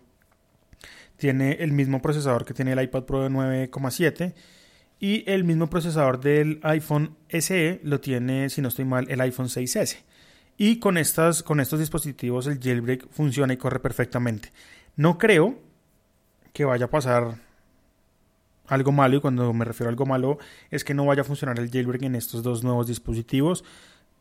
tiene 1.16 1.52
el 1.60 1.72
mismo 1.72 2.00
procesador 2.00 2.44
que 2.44 2.54
tiene 2.54 2.72
el 2.72 2.82
iPad 2.82 3.02
Pro 3.02 3.22
de 3.22 3.30
9,7 3.30 4.34
y 5.00 5.28
el 5.28 5.42
mismo 5.42 5.68
procesador 5.68 6.20
del 6.20 6.60
iPhone 6.62 7.16
SE 7.28 7.80
lo 7.82 8.00
tiene, 8.00 8.48
si 8.50 8.62
no 8.62 8.68
estoy 8.68 8.84
mal, 8.84 9.06
el 9.10 9.20
iPhone 9.20 9.48
6S. 9.48 9.98
Y 10.56 10.78
con, 10.78 10.96
estas, 10.96 11.42
con 11.42 11.58
estos 11.58 11.80
dispositivos 11.80 12.46
el 12.46 12.60
jailbreak 12.60 13.08
funciona 13.10 13.52
y 13.52 13.56
corre 13.56 13.80
perfectamente. 13.80 14.52
No 14.96 15.18
creo 15.18 15.58
que 16.52 16.64
vaya 16.64 16.84
a 16.84 16.90
pasar 16.90 17.38
algo 18.66 18.92
malo 18.92 19.16
y 19.16 19.20
cuando 19.20 19.52
me 19.52 19.64
refiero 19.64 19.88
a 19.88 19.90
algo 19.90 20.06
malo 20.06 20.38
es 20.70 20.84
que 20.84 20.94
no 20.94 21.04
vaya 21.04 21.22
a 21.22 21.24
funcionar 21.24 21.58
el 21.58 21.70
jailbreak 21.70 22.02
en 22.02 22.14
estos 22.14 22.42
dos 22.42 22.64
nuevos 22.64 22.86
dispositivos 22.86 23.64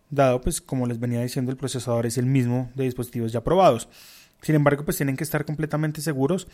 dado 0.09 0.41
pues 0.41 0.61
como 0.61 0.87
les 0.87 0.99
venía 0.99 1.21
diciendo 1.21 1.51
el 1.51 1.57
procesador 1.57 2.05
es 2.05 2.17
el 2.17 2.25
mismo 2.25 2.71
de 2.75 2.83
dispositivos 2.85 3.31
ya 3.31 3.43
probados. 3.43 3.89
Sin 4.41 4.55
embargo 4.55 4.83
pues 4.85 4.97
tienen 4.97 5.17
que 5.17 5.23
estar 5.23 5.45
completamente 5.45 6.01
seguros 6.01 6.47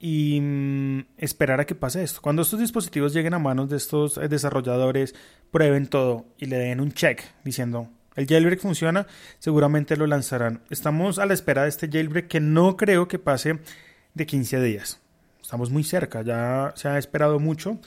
y 0.00 0.40
mm, 0.40 1.00
esperar 1.18 1.60
a 1.60 1.66
que 1.66 1.74
pase 1.74 2.02
esto. 2.02 2.20
Cuando 2.20 2.42
estos 2.42 2.58
dispositivos 2.58 3.12
lleguen 3.12 3.34
a 3.34 3.38
manos 3.38 3.68
de 3.68 3.76
estos 3.76 4.18
desarrolladores 4.28 5.14
prueben 5.50 5.86
todo 5.86 6.26
y 6.38 6.46
le 6.46 6.58
den 6.58 6.80
un 6.80 6.92
check 6.92 7.22
diciendo 7.44 7.88
el 8.14 8.26
jailbreak 8.26 8.60
funciona 8.60 9.06
seguramente 9.38 9.96
lo 9.96 10.06
lanzarán 10.06 10.60
estamos 10.70 11.18
a 11.18 11.26
la 11.26 11.34
espera 11.34 11.62
de 11.62 11.70
este 11.70 11.88
jailbreak 11.88 12.28
que 12.28 12.40
no 12.40 12.76
creo 12.76 13.08
que 13.08 13.18
pase 13.18 13.58
de 14.14 14.26
15 14.26 14.60
días 14.60 15.01
Estamos 15.42 15.70
muy 15.70 15.84
cerca, 15.84 16.22
ya 16.22 16.72
se 16.76 16.88
ha 16.88 16.96
esperado 16.96 17.38
mucho 17.38 17.78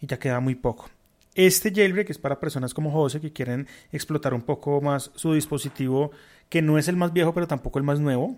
y 0.00 0.06
ya 0.06 0.18
queda 0.18 0.40
muy 0.40 0.54
poco. 0.54 0.88
Este 1.34 1.72
jailbreak 1.72 2.10
es 2.10 2.18
para 2.18 2.40
personas 2.40 2.74
como 2.74 2.90
José 2.90 3.20
que 3.20 3.32
quieren 3.32 3.66
explotar 3.92 4.34
un 4.34 4.42
poco 4.42 4.80
más 4.80 5.10
su 5.14 5.34
dispositivo, 5.34 6.12
que 6.48 6.62
no 6.62 6.78
es 6.78 6.88
el 6.88 6.96
más 6.96 7.12
viejo, 7.12 7.34
pero 7.34 7.46
tampoco 7.46 7.78
el 7.78 7.84
más 7.84 8.00
nuevo, 8.00 8.36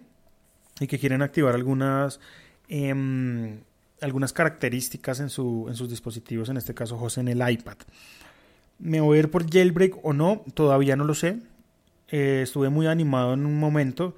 y 0.80 0.86
que 0.86 0.98
quieren 0.98 1.22
activar 1.22 1.54
algunas, 1.54 2.20
em, 2.68 3.60
algunas 4.00 4.32
características 4.32 5.20
en, 5.20 5.28
su, 5.30 5.66
en 5.68 5.74
sus 5.74 5.88
dispositivos, 5.88 6.48
en 6.48 6.56
este 6.56 6.74
caso 6.74 6.96
José 6.96 7.20
en 7.20 7.28
el 7.28 7.50
iPad. 7.50 7.76
¿Me 8.78 9.00
voy 9.00 9.18
a 9.18 9.20
ir 9.20 9.30
por 9.30 9.50
jailbreak 9.50 10.04
o 10.04 10.12
no? 10.12 10.42
Todavía 10.54 10.96
no 10.96 11.04
lo 11.04 11.14
sé. 11.14 11.38
Eh, 12.08 12.40
estuve 12.42 12.68
muy 12.68 12.86
animado 12.86 13.34
en 13.34 13.46
un 13.46 13.58
momento 13.58 14.14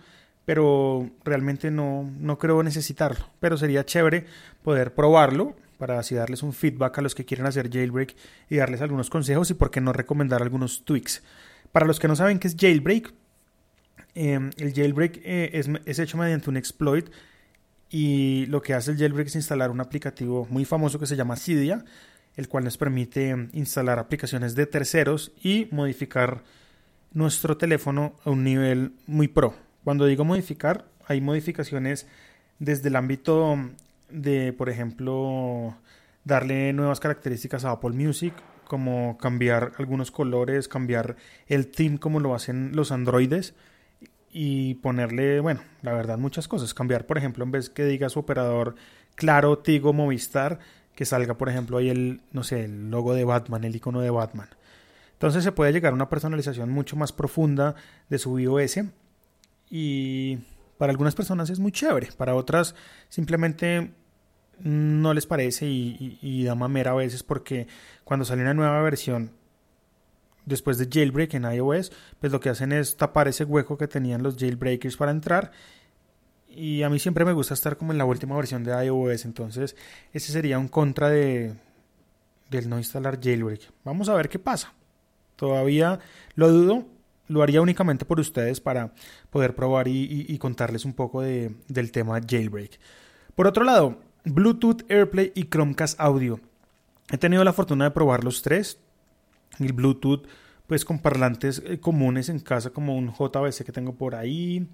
pero 0.49 1.11
realmente 1.25 1.71
no, 1.71 2.11
no 2.19 2.39
creo 2.39 2.63
necesitarlo. 2.63 3.27
Pero 3.39 3.59
sería 3.59 3.85
chévere 3.85 4.25
poder 4.63 4.95
probarlo 4.95 5.55
para 5.77 5.99
así 5.99 6.15
darles 6.15 6.43
un 6.43 6.55
feedback 6.55 6.97
a 6.97 7.03
los 7.03 7.15
que 7.15 7.27
quieren 7.27 7.45
hacer 7.45 7.71
jailbreak 7.71 8.17
y 8.49 8.57
darles 8.57 8.81
algunos 8.81 9.11
consejos 9.11 9.51
y 9.51 9.55
por 9.55 9.71
qué 9.71 9.83
no 9.83 9.93
recomendar 9.93 10.41
algunos 10.41 10.87
tweaks. 10.87 11.23
Para 11.71 11.85
los 11.85 12.01
que 12.01 12.09
no 12.09 12.17
saben 12.17 12.39
qué 12.39 12.49
es 12.49 12.57
jailbreak, 12.59 13.13
em, 14.15 14.49
el 14.57 14.73
jailbreak 14.73 15.21
eh, 15.23 15.51
es, 15.53 15.69
es, 15.85 15.99
hecho 15.99 16.17
mediante 16.17 16.49
un 16.49 16.57
exploit 16.57 17.11
y 17.91 18.47
lo 18.47 18.63
que 18.63 18.73
hace 18.73 18.93
el 18.93 18.97
jailbreak 18.97 19.27
es 19.27 19.37
instalar 19.37 19.71
un 19.71 19.83
aplicativo 19.83 20.47
muy 20.49 20.65
famoso 20.65 20.99
que 20.99 21.05
se 21.05 21.17
llama 21.17 21.37
Cydia, 21.37 21.85
el 22.37 22.49
cual 22.49 22.65
nos 22.65 22.79
permite 22.79 23.51
instalar 23.53 23.99
aplicaciones 23.99 24.55
de 24.55 24.65
terceros 24.65 25.31
y 25.43 25.69
modificar 25.73 26.43
nuestro 27.13 27.59
teléfono 27.59 28.15
a 28.25 28.31
un 28.31 28.45
nivel 28.45 28.93
muy 29.07 29.29
pro. 29.29 29.68
Cuando 29.89 30.05
digo 30.05 30.27
modificar, 30.27 30.85
hay 31.07 31.23
modificaciones 31.23 32.07
desde 32.59 32.91
el 32.91 32.97
ámbito 32.97 33.57
de, 34.11 34.53
por 34.53 34.69
ejemplo, 34.69 35.79
darle 36.25 36.75
nuevas 36.75 37.01
características 37.01 37.65
a 37.65 37.71
Apple 37.71 37.93
Music, 37.93 38.35
como 38.67 39.17
cambiar 39.17 39.73
algunos 39.79 40.11
colores, 40.11 40.69
cambiar 40.69 41.17
el 41.47 41.69
theme 41.69 41.99
como 41.99 42.21
lo 42.21 42.35
hacen 42.35 42.73
los 42.75 42.93
androides 42.93 43.55
y 44.31 44.75
ponerle, 44.75 45.41
bueno, 45.41 45.63
la 45.81 45.95
verdad 45.95 46.19
muchas 46.19 46.49
cosas. 46.49 46.75
Cambiar, 46.75 47.07
por 47.07 47.17
ejemplo, 47.17 47.43
en 47.43 47.53
vez 47.53 47.71
que 47.71 47.87
diga 47.87 48.11
su 48.11 48.19
operador 48.19 48.75
Claro, 49.15 49.57
Tigo, 49.57 49.95
Movistar, 49.95 50.59
que 50.95 51.07
salga, 51.07 51.39
por 51.39 51.49
ejemplo, 51.49 51.79
ahí 51.79 51.89
el, 51.89 52.21
no 52.31 52.43
sé, 52.43 52.67
el 52.67 52.91
logo 52.91 53.15
de 53.15 53.25
Batman, 53.25 53.65
el 53.65 53.75
icono 53.75 54.03
de 54.03 54.11
Batman. 54.11 54.51
Entonces 55.15 55.43
se 55.45 55.53
puede 55.53 55.73
llegar 55.73 55.93
a 55.93 55.97
una 55.97 56.11
personalización 56.11 56.69
mucho 56.69 56.95
más 56.95 57.11
profunda 57.15 57.75
de 58.11 58.19
su 58.19 58.39
iOS 58.39 58.81
y 59.71 60.39
para 60.79 60.91
algunas 60.91 61.15
personas 61.15 61.51
es 61.51 61.59
muy 61.59 61.73
chévere, 61.73 62.09
para 62.17 62.35
otras 62.35 62.75
simplemente 63.09 63.93
no 64.61 65.15
les 65.15 65.27
parece 65.27 65.67
y, 65.67 66.45
da 66.45 66.55
mamera 66.55 66.93
a 66.93 66.95
veces 66.95 67.23
porque 67.23 67.67
cuando 68.05 68.25
sale 68.25 68.43
una 68.43 68.55
nueva 68.55 68.81
versión 68.83 69.33
después 70.47 70.79
de 70.79 70.89
jailbreak 70.91 71.35
en 71.35 71.45
iOS, 71.45 71.93
pues 72.21 72.33
lo 72.33 72.41
que 72.41 72.49
hacen 72.49 72.73
es 72.73 72.97
tapar 72.97 73.29
ese 73.29 73.45
hueco 73.45 73.77
que 73.77 73.87
tenían 73.87 74.23
los 74.23 74.37
jailbreakers 74.37 74.97
para 74.97 75.11
entrar 75.11 75.53
y 76.49 76.83
a 76.83 76.91
mí 76.91 76.99
siempre 76.99 77.25
me 77.25 77.33
gusta 77.33 77.55
estar 77.55 77.77
como 77.77 77.93
en 77.93 77.99
la 77.99 78.05
última 78.05 78.35
versión 78.37 78.65
de 78.65 78.73
iOS, 78.87 79.27
entonces 79.27 79.77
ese 80.13 80.33
sería 80.33 80.59
un 80.59 80.69
contra 80.69 81.09
de 81.11 81.55
del 82.51 82.69
no 82.69 82.79
instalar 82.79 83.21
jailbreak. 83.21 83.71
Vamos 83.85 84.09
a 84.09 84.15
ver 84.15 84.29
qué 84.29 84.39
pasa. 84.39 84.73
Todavía 85.37 86.01
lo 86.35 86.51
dudo, 86.51 86.87
lo 87.29 87.43
haría 87.43 87.61
únicamente 87.61 88.05
por 88.05 88.19
ustedes 88.21 88.61
para 88.61 88.93
poder 89.31 89.55
probar 89.55 89.87
y, 89.89 90.37
contarles 90.39 90.85
un 90.85 90.95
poco 90.95 91.23
de, 91.23 91.55
del 91.69 91.93
tema 91.93 92.21
jailbreak. 92.27 92.79
Por 93.35 93.47
otro 93.47 93.65
lado, 93.65 94.01
Bluetooth, 94.25 94.83
AirPlay 94.91 95.33
y 95.35 95.45
Chromecast 95.45 96.01
Audio. 96.01 96.41
He 97.11 97.19
tenido 97.19 97.45
la 97.45 97.53
fortuna 97.53 97.85
de 97.85 97.91
probar 97.91 98.25
los 98.25 98.43
tres. 98.43 98.79
El 99.59 99.73
Bluetooth, 99.73 100.27
pues 100.67 100.85
con 100.85 100.99
parlantes 100.99 101.63
eh, 101.65 101.79
comunes 101.79 102.29
en 102.29 102.41
casa, 102.41 102.71
como 102.71 102.97
un 102.97 103.13
JBC 103.13 103.65
que 103.65 103.73
tengo 103.73 103.95
por 103.95 104.15
ahí. 104.15 104.69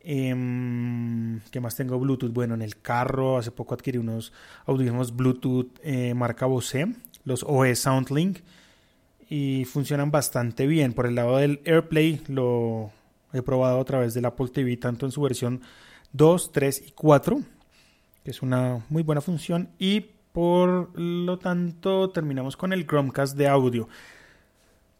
Eh, 0.00 1.40
¿Qué 1.50 1.60
más 1.60 1.76
tengo 1.76 1.98
Bluetooth? 1.98 2.32
Bueno, 2.32 2.54
en 2.54 2.62
el 2.62 2.80
carro, 2.80 3.36
hace 3.36 3.50
poco 3.50 3.74
adquirí 3.74 3.98
unos 3.98 4.32
audífonos 4.66 5.14
Bluetooth 5.14 5.78
eh, 5.82 6.14
marca 6.14 6.46
Bose, 6.46 6.94
los 7.24 7.44
OE 7.46 7.74
SoundLink 7.74 8.38
y 9.28 9.64
funcionan 9.64 10.10
bastante 10.10 10.66
bien. 10.66 10.92
Por 10.92 11.06
el 11.06 11.14
lado 11.14 11.36
del 11.36 11.60
AirPlay 11.64 12.22
lo 12.28 12.90
he 13.32 13.42
probado 13.42 13.80
a 13.80 13.84
través 13.84 14.14
del 14.14 14.24
Apple 14.24 14.48
TV 14.48 14.76
tanto 14.76 15.06
en 15.06 15.12
su 15.12 15.20
versión 15.20 15.60
2, 16.12 16.52
3 16.52 16.84
y 16.88 16.90
4, 16.92 17.42
que 18.24 18.30
es 18.30 18.42
una 18.42 18.84
muy 18.88 19.02
buena 19.02 19.20
función 19.20 19.70
y 19.78 20.00
por 20.32 20.98
lo 20.98 21.38
tanto 21.38 22.10
terminamos 22.10 22.56
con 22.56 22.72
el 22.72 22.86
Chromecast 22.86 23.36
de 23.36 23.48
audio. 23.48 23.88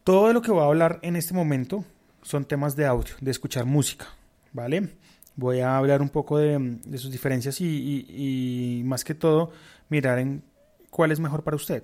Todo 0.03 0.33
lo 0.33 0.41
que 0.41 0.51
voy 0.51 0.61
a 0.61 0.65
hablar 0.65 0.99
en 1.01 1.15
este 1.15 1.33
momento 1.33 1.83
son 2.21 2.45
temas 2.45 2.75
de 2.75 2.85
audio, 2.85 3.13
de 3.21 3.31
escuchar 3.31 3.65
música, 3.65 4.07
¿vale? 4.53 4.89
Voy 5.35 5.61
a 5.61 5.77
hablar 5.77 6.01
un 6.01 6.09
poco 6.09 6.37
de, 6.37 6.79
sus 6.97 7.11
diferencias 7.11 7.61
y, 7.61 8.05
y 8.09 8.83
más 8.83 9.03
que 9.03 9.15
todo 9.15 9.51
mirar 9.87 10.19
en 10.19 10.43
cuál 10.89 11.11
es 11.11 11.19
mejor 11.19 11.43
para 11.43 11.55
usted. 11.55 11.83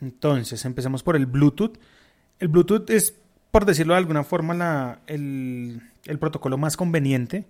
Entonces, 0.00 0.64
empezamos 0.64 1.02
por 1.02 1.16
el 1.16 1.26
Bluetooth. 1.26 1.78
El 2.38 2.48
Bluetooth 2.48 2.88
es, 2.90 3.14
por 3.50 3.64
decirlo 3.64 3.94
de 3.94 3.98
alguna 3.98 4.24
forma, 4.24 5.00
el, 5.06 5.82
protocolo 6.20 6.56
más 6.56 6.76
conveniente. 6.76 7.44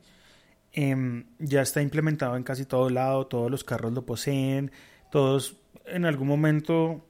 Em, 0.73 1.25
ya 1.39 1.63
está 1.63 1.83
implementado 1.83 2.37
en 2.37 2.43
casi 2.43 2.65
todo 2.65 2.91
lado, 2.91 3.27
todos 3.27 3.51
los 3.51 3.65
carros 3.65 3.93
lo 3.93 4.05
poseen, 4.05 4.71
todos 5.11 5.57
en 5.87 6.05
algún 6.05 6.29
momento 6.29 7.05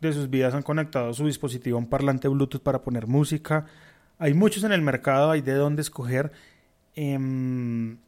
de 0.00 0.12
sus 0.12 0.28
vidas 0.28 0.52
han 0.52 0.62
conectado 0.62 1.14
su 1.14 1.26
dispositivo 1.26 1.76
a 1.76 1.80
un 1.80 1.88
parlante 1.88 2.28
Bluetooth 2.28 2.62
para 2.62 2.82
poner 2.82 3.06
música. 3.06 3.66
Hay 4.18 4.34
muchos 4.34 4.64
en 4.64 4.72
el 4.72 4.82
mercado, 4.82 5.30
hay 5.30 5.42
de 5.42 5.54
dónde 5.54 5.82
escoger. 5.82 6.32
Em, 6.94 7.98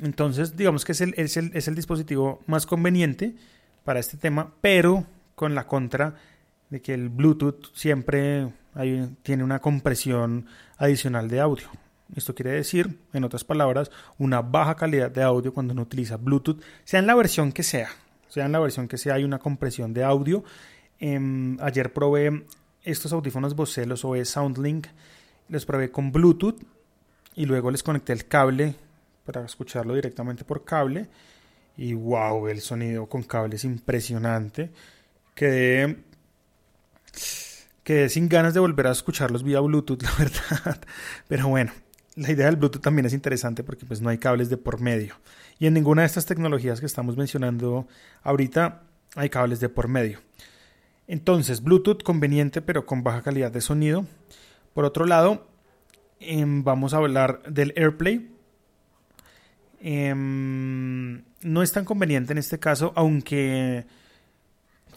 entonces, 0.00 0.56
digamos 0.56 0.84
que 0.84 0.92
es 0.92 1.00
el, 1.00 1.14
es 1.16 1.68
el 1.68 1.74
dispositivo 1.74 2.40
más 2.46 2.66
conveniente 2.66 3.34
para 3.84 4.00
este 4.00 4.16
tema, 4.16 4.52
pero 4.60 5.06
con 5.38 5.54
la 5.54 5.66
contra 5.66 6.16
de 6.68 6.82
que 6.82 6.92
el 6.92 7.08
Bluetooth 7.08 7.72
siempre 7.72 8.52
tiene 9.22 9.42
una 9.42 9.60
compresión 9.60 10.46
adicional 10.76 11.28
de 11.28 11.40
audio. 11.40 11.68
Esto 12.14 12.34
quiere 12.34 12.50
decir, 12.50 12.98
en 13.12 13.24
otras 13.24 13.44
palabras, 13.44 13.90
una 14.18 14.42
baja 14.42 14.74
calidad 14.74 15.10
de 15.10 15.22
audio 15.22 15.54
cuando 15.54 15.72
uno 15.72 15.82
utiliza 15.82 16.16
Bluetooth, 16.16 16.60
sea 16.84 17.00
en 17.00 17.06
la 17.06 17.14
versión 17.14 17.52
que 17.52 17.62
sea, 17.62 17.88
sea 18.28 18.46
en 18.46 18.52
la 18.52 18.58
versión 18.58 18.88
que 18.88 18.98
sea, 18.98 19.14
hay 19.14 19.24
una 19.24 19.38
compresión 19.38 19.94
de 19.94 20.04
audio. 20.04 20.44
Em, 20.98 21.58
ayer 21.60 21.92
probé 21.92 22.44
estos 22.82 23.12
audífonos 23.12 23.54
Bose, 23.54 23.86
los 23.86 24.04
OE 24.04 24.24
SoundLink, 24.24 24.86
los 25.48 25.64
probé 25.64 25.90
con 25.90 26.12
Bluetooth 26.12 26.60
y 27.34 27.46
luego 27.46 27.70
les 27.70 27.82
conecté 27.82 28.12
el 28.12 28.26
cable 28.26 28.74
para 29.24 29.44
escucharlo 29.44 29.94
directamente 29.94 30.44
por 30.44 30.64
cable. 30.64 31.08
Y 31.76 31.92
wow, 31.92 32.48
el 32.48 32.60
sonido 32.60 33.06
con 33.06 33.22
cable 33.22 33.56
es 33.56 33.64
impresionante 33.64 34.70
quedé, 35.38 35.98
quedé 37.84 38.08
sin 38.08 38.28
ganas 38.28 38.54
de 38.54 38.60
volver 38.60 38.88
a 38.88 38.90
escucharlos 38.90 39.44
vía 39.44 39.60
Bluetooth, 39.60 40.02
la 40.02 40.10
verdad. 40.18 40.80
Pero 41.28 41.48
bueno, 41.48 41.72
la 42.16 42.32
idea 42.32 42.46
del 42.46 42.56
Bluetooth 42.56 42.82
también 42.82 43.06
es 43.06 43.12
interesante 43.12 43.62
porque 43.62 43.86
pues 43.86 44.00
no 44.00 44.10
hay 44.10 44.18
cables 44.18 44.50
de 44.50 44.56
por 44.56 44.80
medio. 44.80 45.14
Y 45.60 45.66
en 45.66 45.74
ninguna 45.74 46.02
de 46.02 46.06
estas 46.06 46.26
tecnologías 46.26 46.80
que 46.80 46.86
estamos 46.86 47.16
mencionando 47.16 47.86
ahorita 48.22 48.82
hay 49.14 49.30
cables 49.30 49.60
de 49.60 49.68
por 49.68 49.86
medio. 49.86 50.18
Entonces, 51.06 51.62
Bluetooth 51.62 52.02
conveniente 52.02 52.60
pero 52.60 52.84
con 52.84 53.04
baja 53.04 53.22
calidad 53.22 53.52
de 53.52 53.60
sonido. 53.60 54.06
Por 54.74 54.84
otro 54.84 55.06
lado, 55.06 55.46
em, 56.18 56.64
vamos 56.64 56.94
a 56.94 56.98
hablar 56.98 57.42
del 57.44 57.72
AirPlay. 57.76 58.28
Em, 59.80 61.22
no 61.42 61.62
es 61.62 61.72
tan 61.72 61.84
conveniente 61.84 62.32
en 62.32 62.38
este 62.38 62.58
caso, 62.58 62.92
aunque 62.96 63.86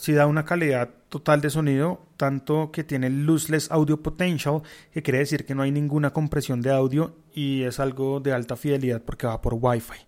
si 0.02 0.14
da 0.14 0.26
una 0.26 0.46
calidad 0.46 0.90
total 1.10 1.42
de 1.42 1.52
sonido, 1.52 2.08
tanto 2.18 2.72
que 2.72 2.84
tiene 2.84 3.12
lossless 3.12 3.70
audio 3.70 4.02
potential, 4.02 4.64
que 4.92 5.04
quiere 5.04 5.20
decir 5.20 5.46
que 5.46 5.54
no 5.54 5.62
hay 5.62 5.70
ninguna 5.70 6.10
compresión 6.10 6.64
de 6.64 6.72
audio 6.72 7.18
y 7.36 7.62
es 7.62 7.80
algo 7.80 8.20
de 8.20 8.34
alta 8.34 8.56
fidelidad 8.56 9.04
porque 9.04 9.28
va 9.28 9.40
por 9.44 9.54
Wi-Fi. 9.62 10.00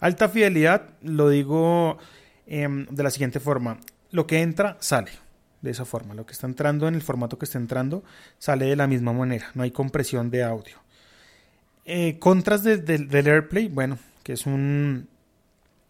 Alta 0.00 0.30
fidelidad 0.30 0.94
lo 1.02 1.28
digo 1.28 1.98
em, 2.46 2.86
de 2.86 3.02
la 3.02 3.10
siguiente 3.10 3.40
forma, 3.40 3.76
lo 4.10 4.26
que 4.26 4.40
entra 4.40 4.78
sale 4.80 5.10
de 5.60 5.70
esa 5.70 5.84
forma, 5.84 6.14
lo 6.14 6.24
que 6.24 6.32
está 6.32 6.46
entrando 6.46 6.88
en 6.88 6.94
el 6.94 7.02
formato 7.02 7.38
que 7.38 7.44
está 7.44 7.58
entrando 7.58 8.04
sale 8.38 8.64
de 8.64 8.76
la 8.76 8.86
misma 8.86 9.12
manera, 9.12 9.50
no 9.52 9.64
hay 9.64 9.70
compresión 9.70 10.30
de 10.30 10.44
audio. 10.44 10.76
Eh, 11.84 12.18
contras 12.18 12.62
del 12.62 13.26
AirPlay, 13.26 13.68
bueno, 13.68 13.98
que 14.22 14.32
es 14.32 14.46
un, 14.46 15.08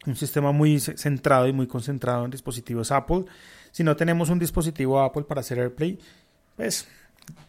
un 0.06 0.16
sistema 0.16 0.52
muy 0.52 0.80
centrado 0.80 1.46
y 1.46 1.52
muy 1.52 1.66
concentrado 1.66 2.24
en 2.24 2.30
dispositivos 2.30 2.90
Apple. 2.90 3.24
Si 3.70 3.84
no 3.84 3.96
tenemos 3.96 4.30
un 4.30 4.38
dispositivo 4.38 5.00
Apple 5.00 5.22
para 5.22 5.40
hacer 5.40 5.58
AirPlay, 5.58 5.98
pues 6.56 6.88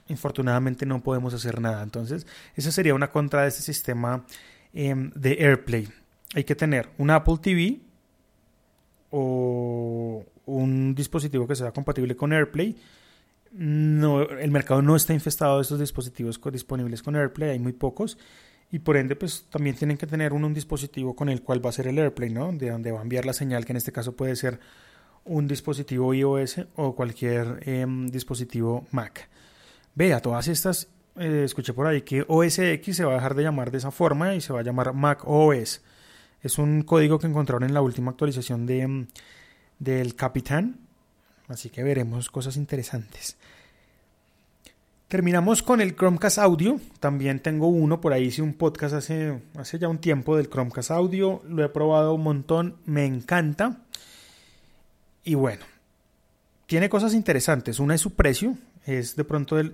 infortunadamente 0.08 0.86
no 0.86 1.02
podemos 1.02 1.34
hacer 1.34 1.60
nada. 1.60 1.84
Entonces, 1.84 2.28
esa 2.56 2.72
sería 2.72 2.94
una 2.94 3.10
contra 3.10 3.44
de 3.44 3.50
este 3.50 3.62
sistema 3.62 4.26
em, 4.74 5.12
de 5.16 5.34
AirPlay. 5.40 5.88
Hay 6.36 6.44
que 6.44 6.56
tener 6.56 6.90
un 6.98 7.10
Apple 7.10 7.38
TV 7.42 7.80
o 9.10 10.26
un 10.46 10.96
dispositivo 10.96 11.48
que 11.48 11.56
sea 11.56 11.72
compatible 11.72 12.16
con 12.16 12.34
AirPlay. 12.34 12.76
No, 13.52 14.22
el 14.24 14.50
mercado 14.50 14.82
no 14.82 14.96
está 14.96 15.14
infestado 15.14 15.58
de 15.58 15.62
estos 15.62 15.80
dispositivos 15.80 16.40
disponibles 16.52 17.04
con 17.04 17.16
AirPlay, 17.16 17.52
hay 17.52 17.60
muy 17.60 17.74
pocos 17.74 18.18
y 18.74 18.80
por 18.80 18.98
ende 18.98 19.16
pues 19.16 19.46
también 19.52 19.76
tienen 19.76 19.98
que 19.98 20.08
tener 20.08 20.34
un, 20.34 20.52
dispositivo 20.52 21.16
con 21.16 21.30
el 21.30 21.44
cual 21.44 21.64
va 21.64 21.70
a 21.70 21.74
ser 21.74 21.86
el 21.86 22.00
AirPlay, 22.00 22.32
¿no? 22.32 22.52
De 22.52 22.72
donde 22.72 22.92
va 22.92 23.02
a 23.02 23.04
enviar 23.04 23.24
la 23.24 23.34
señal, 23.34 23.66
que 23.66 23.72
en 23.72 23.78
este 23.78 23.92
caso 23.92 24.16
puede 24.16 24.36
ser 24.36 24.60
un 25.26 25.48
dispositivo 25.48 26.12
iOS 26.12 26.58
o 26.76 26.96
cualquier 26.96 27.60
em, 27.68 28.08
dispositivo 28.08 28.88
Mac. 28.90 29.30
Vea, 29.94 30.22
todas 30.22 30.48
estas, 30.48 30.88
eh, 31.18 31.44
escuché 31.46 31.72
por 31.74 31.86
ahí 31.86 32.02
que 32.02 32.26
OS 32.28 32.58
X 32.58 32.98
se 32.98 33.06
va 33.06 33.12
a 33.12 33.16
dejar 33.18 33.36
de 33.36 33.44
llamar 33.44 33.70
de 33.70 33.78
esa 33.78 33.92
forma 33.92 34.34
y 34.34 34.42
se 34.42 34.52
va 34.52 34.62
a 34.62 34.64
llamar 34.64 34.92
Mac 34.94 35.22
OS. 35.24 35.84
Es 36.42 36.58
un 36.58 36.82
código 36.82 37.20
que 37.20 37.28
encontraron 37.28 37.70
en 37.70 37.76
la 37.76 37.82
última 37.82 38.10
actualización 38.10 38.66
de, 38.66 38.82
em, 38.82 39.08
del 39.78 40.16
Capitán, 40.16 40.80
así 41.48 41.70
que 41.70 41.84
veremos 41.84 42.32
cosas 42.32 42.58
interesantes. 42.58 43.38
Terminamos 45.14 45.62
con 45.62 45.80
el 45.80 45.96
Chromecast 45.96 46.40
Audio. 46.40 46.80
También 47.00 47.40
tengo 47.40 47.68
uno, 47.68 48.02
por 48.02 48.14
ahí 48.14 48.24
hice 48.24 48.42
un 48.42 48.56
podcast 48.56 48.96
hace, 48.96 49.44
hace 49.56 49.78
ya 49.78 49.88
un 49.88 50.00
tiempo 50.00 50.36
del 50.36 50.50
Chromecast 50.50 50.90
Audio. 50.90 51.44
Lo 51.48 51.64
he 51.64 51.70
probado 51.70 52.16
un 52.16 52.24
montón, 52.24 52.78
me 52.88 53.06
encanta. 53.06 53.84
Y 55.24 55.36
bueno, 55.36 55.64
tiene 56.66 56.90
cosas 56.90 57.14
interesantes. 57.14 57.80
Una 57.80 57.94
es 57.94 58.02
su 58.02 58.16
precio, 58.16 58.58
es 58.88 59.16
de 59.16 59.24
pronto 59.24 59.60
el 59.60 59.74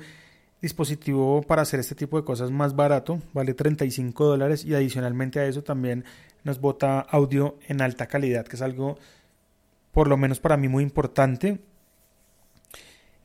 dispositivo 0.61 1.41
para 1.43 1.61
hacer 1.61 1.79
este 1.79 1.95
tipo 1.95 2.17
de 2.17 2.25
cosas 2.25 2.51
más 2.51 2.75
barato, 2.75 3.21
vale 3.31 3.53
35 3.53 4.25
dólares 4.25 4.65
y 4.65 4.75
adicionalmente 4.75 5.39
a 5.39 5.45
eso 5.45 5.63
también 5.63 6.03
nos 6.43 6.59
bota 6.59 6.99
audio 6.99 7.57
en 7.69 7.81
alta 7.81 8.07
calidad, 8.07 8.45
que 8.45 8.57
es 8.57 8.61
algo 8.61 8.97
por 9.93 10.09
lo 10.09 10.17
menos 10.17 10.41
para 10.41 10.57
mí 10.57 10.67
muy 10.67 10.83
importante. 10.83 11.59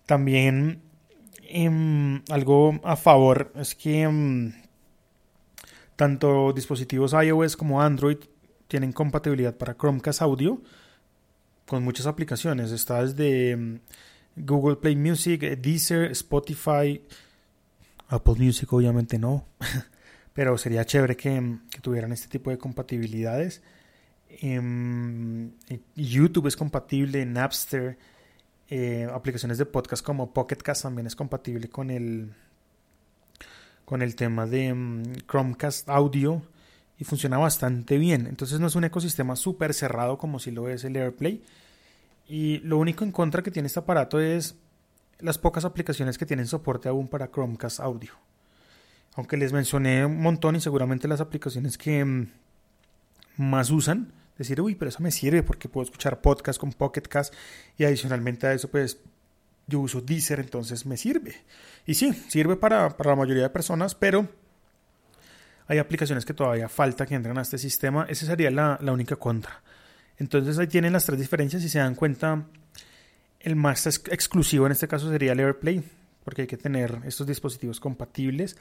También 0.07 0.84
Em, 1.49 2.23
algo 2.31 2.81
a 2.85 2.97
favor 2.97 3.53
es 3.57 3.75
que 3.75 4.03
em, 4.03 4.53
tanto 5.97 6.53
dispositivos 6.53 7.13
iOS 7.13 7.57
como 7.57 7.83
Android 7.83 8.19
tienen 8.69 8.93
compatibilidad 8.93 9.57
para 9.57 9.75
Chromecast 9.75 10.23
Audio 10.23 10.61
con 11.67 11.83
muchas 11.85 12.07
aplicaciones. 12.07 12.71
Está 12.71 13.03
desde 13.03 13.53
em, 13.53 13.81
Google 14.37 14.77
Play 14.77 14.97
Music, 14.97 15.41
Deezer, 15.59 16.11
Spotify, 16.13 17.03
Apple 18.09 18.35
Music 18.39 18.73
obviamente 18.73 19.19
no, 19.19 19.47
pero 20.33 20.57
sería 20.59 20.85
chévere 20.85 21.17
que, 21.17 21.59
que 21.71 21.81
tuvieran 21.81 22.13
este 22.13 22.29
tipo 22.29 22.51
de 22.51 22.59
compatibilidades. 22.59 23.63
YouTube 25.95 26.49
es 26.49 26.57
compatible, 26.57 27.25
Napster, 27.25 27.97
eh, 28.77 29.09
aplicaciones 29.13 29.57
de 29.57 29.67
podcast 29.67 30.05
como 30.05 30.33
Pocket 30.33 30.57
Cast 30.57 30.83
también 30.83 31.07
es 31.07 31.15
compatible 31.15 31.69
con 31.69 31.93
el 31.93 32.33
con 33.85 34.03
el 34.03 34.17
tema 34.17 34.47
de 34.47 34.75
mm, 34.75 35.03
Chromecast 35.31 35.89
Audio 35.89 36.43
y 36.99 37.05
funciona 37.05 37.39
bastante 37.39 37.99
bien. 37.99 38.27
Entonces 38.27 38.59
no 38.59 38.67
es 38.67 38.75
un 38.75 38.83
ecosistema 38.83 39.37
súper 39.37 39.75
cerrado 39.75 40.19
como 40.19 40.41
si 40.41 40.51
lo 40.51 40.69
es 40.69 40.83
el 40.83 40.97
AirPlay. 40.97 41.45
Y 42.27 42.59
lo 42.65 42.79
único 42.79 43.05
en 43.05 43.13
contra 43.13 43.45
que 43.45 43.53
tiene 43.53 43.69
este 43.69 43.79
aparato 43.79 44.19
es 44.19 44.57
las 45.21 45.39
pocas 45.39 45.65
aplicaciones 45.65 46.19
que 46.19 46.27
tienen 46.27 46.49
soporte 46.49 46.89
aún 46.89 47.07
para 47.07 47.31
Chromecast 47.31 47.79
Audio. 47.79 48.15
Aunque 49.15 49.37
les 49.37 49.53
mencioné 49.53 50.05
un 50.05 50.21
montón 50.21 50.57
y 50.57 50.61
seguramente 50.61 51.07
las 51.07 51.21
aplicaciones 51.21 51.79
que 51.79 52.05
mm, 52.05 52.27
más 53.37 53.71
usan 53.71 54.13
decir, 54.39 54.61
uy, 54.61 54.75
pero 54.75 54.89
eso 54.89 55.03
me 55.03 55.11
sirve 55.11 55.43
porque 55.43 55.69
puedo 55.69 55.85
escuchar 55.85 56.21
podcast 56.21 56.59
con 56.59 56.73
Pocket 56.73 57.03
Cast 57.03 57.35
y 57.79 57.85
adicionalmente 57.85 58.47
a 58.47 58.53
eso, 58.53 58.69
pues 58.69 58.99
yo 59.67 59.81
uso 59.81 60.01
Deezer, 60.01 60.41
entonces 60.41 60.85
me 60.87 60.97
sirve. 60.97 61.35
Y 61.87 61.95
sí, 61.95 62.13
sirve 62.29 62.57
para, 62.57 62.95
la 62.99 63.17
mayoría 63.17 63.45
de 63.45 63.51
personas, 63.51 63.95
pero 63.95 64.29
hay 65.67 65.79
aplicaciones 65.79 66.25
que 66.25 66.35
todavía 66.35 66.69
falta 66.69 67.07
que 67.07 67.15
entren 67.15 67.39
a 67.39 67.43
este 67.43 67.59
sistema. 67.59 68.07
Esa 68.09 68.27
sería 68.27 68.51
la, 68.51 68.79
la 68.81 68.93
única 68.93 69.17
contra. 69.17 69.63
Entonces 70.19 70.59
ahí 70.59 70.67
tienen 70.67 70.93
las 70.93 71.07
tres 71.07 71.19
diferencias 71.19 71.63
y 71.63 71.69
se 71.69 71.79
dan 71.79 71.95
cuenta. 71.95 72.47
El 73.41 73.57
más 73.57 73.87
exclusivo 73.87 74.67
en 74.67 74.73
este 74.73 74.89
caso 74.89 75.11
sería 75.11 75.33
el 75.33 75.41
AirPlay, 75.41 75.83
porque 76.25 76.43
hay 76.43 76.49
que 76.49 76.57
tener 76.57 77.01
estos 77.05 77.27
dispositivos 77.27 77.79
compatibles 77.79 78.57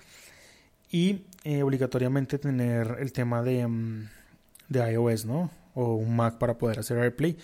y 0.91 1.25
eh, 1.43 1.63
obligatoriamente 1.63 2.37
tener 2.37 2.97
el 2.99 3.13
tema 3.13 3.41
de, 3.41 3.65
mm, 3.65 4.09
de 4.69 4.91
iOS, 4.91 5.25
¿no? 5.25 5.62
O 5.73 5.95
un 5.95 6.15
Mac 6.15 6.37
para 6.37 6.57
poder 6.57 6.79
hacer 6.79 6.97
AirPlay. 6.97 7.37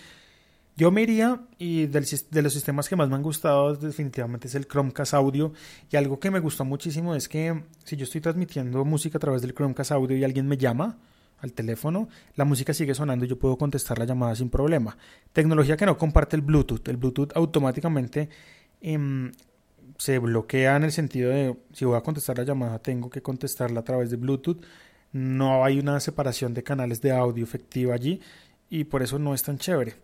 Yo 0.76 0.90
me 0.90 1.02
iría 1.02 1.42
y 1.58 1.86
de 1.86 2.42
los 2.42 2.52
sistemas 2.52 2.88
que 2.88 2.96
más 2.96 3.08
me 3.08 3.16
han 3.16 3.22
gustado 3.22 3.76
definitivamente 3.76 4.48
es 4.48 4.54
el 4.54 4.66
Chromecast 4.66 5.12
Audio 5.12 5.52
y 5.90 5.96
algo 5.96 6.18
que 6.18 6.30
me 6.30 6.40
gustó 6.40 6.64
muchísimo 6.64 7.14
es 7.14 7.28
que 7.28 7.64
si 7.84 7.96
yo 7.96 8.04
estoy 8.04 8.22
transmitiendo 8.22 8.82
música 8.84 9.18
a 9.18 9.20
través 9.20 9.42
del 9.42 9.52
Chromecast 9.52 9.92
Audio 9.92 10.16
y 10.16 10.24
alguien 10.24 10.48
me 10.48 10.56
llama 10.56 10.96
al 11.40 11.52
teléfono, 11.52 12.08
la 12.34 12.44
música 12.44 12.72
sigue 12.72 12.94
sonando 12.94 13.24
y 13.24 13.28
yo 13.28 13.38
puedo 13.38 13.58
contestar 13.58 13.98
la 13.98 14.04
llamada 14.04 14.34
sin 14.34 14.48
problema. 14.48 14.96
Tecnología 15.32 15.76
que 15.76 15.86
no 15.86 15.98
comparte 15.98 16.36
el 16.36 16.42
Bluetooth. 16.42 16.88
El 16.88 16.96
Bluetooth 16.96 17.32
automáticamente 17.34 18.28
em, 18.80 19.32
se 19.98 20.18
bloquea 20.18 20.76
en 20.76 20.84
el 20.84 20.92
sentido 20.92 21.30
de 21.30 21.56
si 21.72 21.84
voy 21.84 21.98
a 21.98 22.02
contestar 22.02 22.38
la 22.38 22.44
llamada 22.44 22.78
tengo 22.78 23.10
que 23.10 23.20
contestarla 23.20 23.80
a 23.80 23.84
través 23.84 24.10
de 24.10 24.16
Bluetooth 24.16 24.62
no 25.12 25.64
hay 25.64 25.78
una 25.78 25.98
separación 26.00 26.54
de 26.54 26.62
canales 26.62 27.00
de 27.00 27.12
audio 27.12 27.44
efectiva 27.44 27.94
allí 27.94 28.20
y 28.68 28.84
por 28.84 29.02
eso 29.02 29.18
no 29.18 29.34
es 29.34 29.42
tan 29.42 29.58
chévere. 29.58 29.94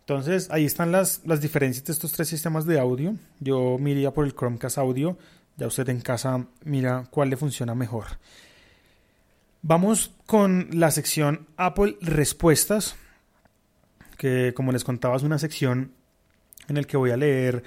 Entonces 0.00 0.48
ahí 0.50 0.64
están 0.64 0.92
las, 0.92 1.22
las 1.24 1.40
diferencias 1.40 1.84
de 1.84 1.92
estos 1.92 2.12
tres 2.12 2.28
sistemas 2.28 2.66
de 2.66 2.78
audio. 2.78 3.16
Yo 3.40 3.76
miraría 3.78 4.12
por 4.12 4.24
el 4.24 4.34
Chromecast 4.34 4.78
Audio, 4.78 5.16
ya 5.56 5.66
usted 5.66 5.88
en 5.88 6.00
casa 6.00 6.46
mira 6.64 7.06
cuál 7.10 7.30
le 7.30 7.36
funciona 7.36 7.74
mejor. 7.74 8.06
Vamos 9.62 10.12
con 10.26 10.68
la 10.72 10.90
sección 10.90 11.46
Apple 11.56 11.96
Respuestas, 12.00 12.96
que 14.18 14.52
como 14.54 14.72
les 14.72 14.82
contaba 14.82 15.16
es 15.16 15.22
una 15.22 15.38
sección 15.38 15.92
en 16.68 16.76
la 16.76 16.82
que 16.82 16.96
voy 16.96 17.10
a 17.10 17.16
leer 17.16 17.62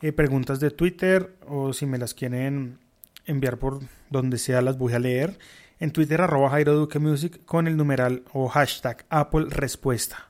eh, 0.00 0.12
preguntas 0.12 0.60
de 0.60 0.70
Twitter 0.70 1.36
o 1.46 1.72
si 1.72 1.86
me 1.86 1.98
las 1.98 2.14
quieren 2.14 2.78
enviar 3.26 3.58
por 3.58 3.80
donde 4.10 4.38
sea 4.38 4.62
las 4.62 4.78
voy 4.78 4.92
a 4.92 4.98
leer 4.98 5.38
en 5.80 5.90
Twitter 5.90 6.20
arroba 6.20 6.50
Jairo 6.50 6.88
con 7.46 7.66
el 7.66 7.76
numeral 7.76 8.22
o 8.32 8.48
hashtag 8.48 9.04
Apple 9.08 9.46
Respuesta. 9.48 10.28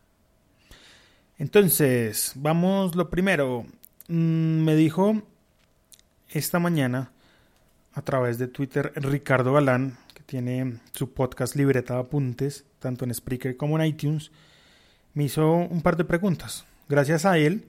Entonces, 1.39 2.33
vamos 2.37 2.95
lo 2.95 3.11
primero. 3.11 3.67
Mm, 4.09 4.65
me 4.65 4.77
dijo 4.77 5.23
esta 6.29 6.59
mañana 6.59 7.13
a 7.93 8.03
través 8.03 8.39
de 8.39 8.47
Twitter 8.47 8.93
Ricardo 8.95 9.53
Galán, 9.53 9.99
que 10.15 10.23
tiene 10.23 10.79
su 10.93 11.13
podcast 11.13 11.57
Libreta 11.57 11.95
de 11.95 12.01
Apuntes, 12.01 12.65
tanto 12.79 13.05
en 13.05 13.13
Spreaker 13.13 13.57
como 13.57 13.79
en 13.79 13.87
iTunes, 13.87 14.31
me 15.15 15.25
hizo 15.25 15.51
un 15.51 15.83
par 15.83 15.97
de 15.97 16.05
preguntas. 16.05 16.65
Gracias 16.89 17.25
a 17.25 17.37
él 17.37 17.67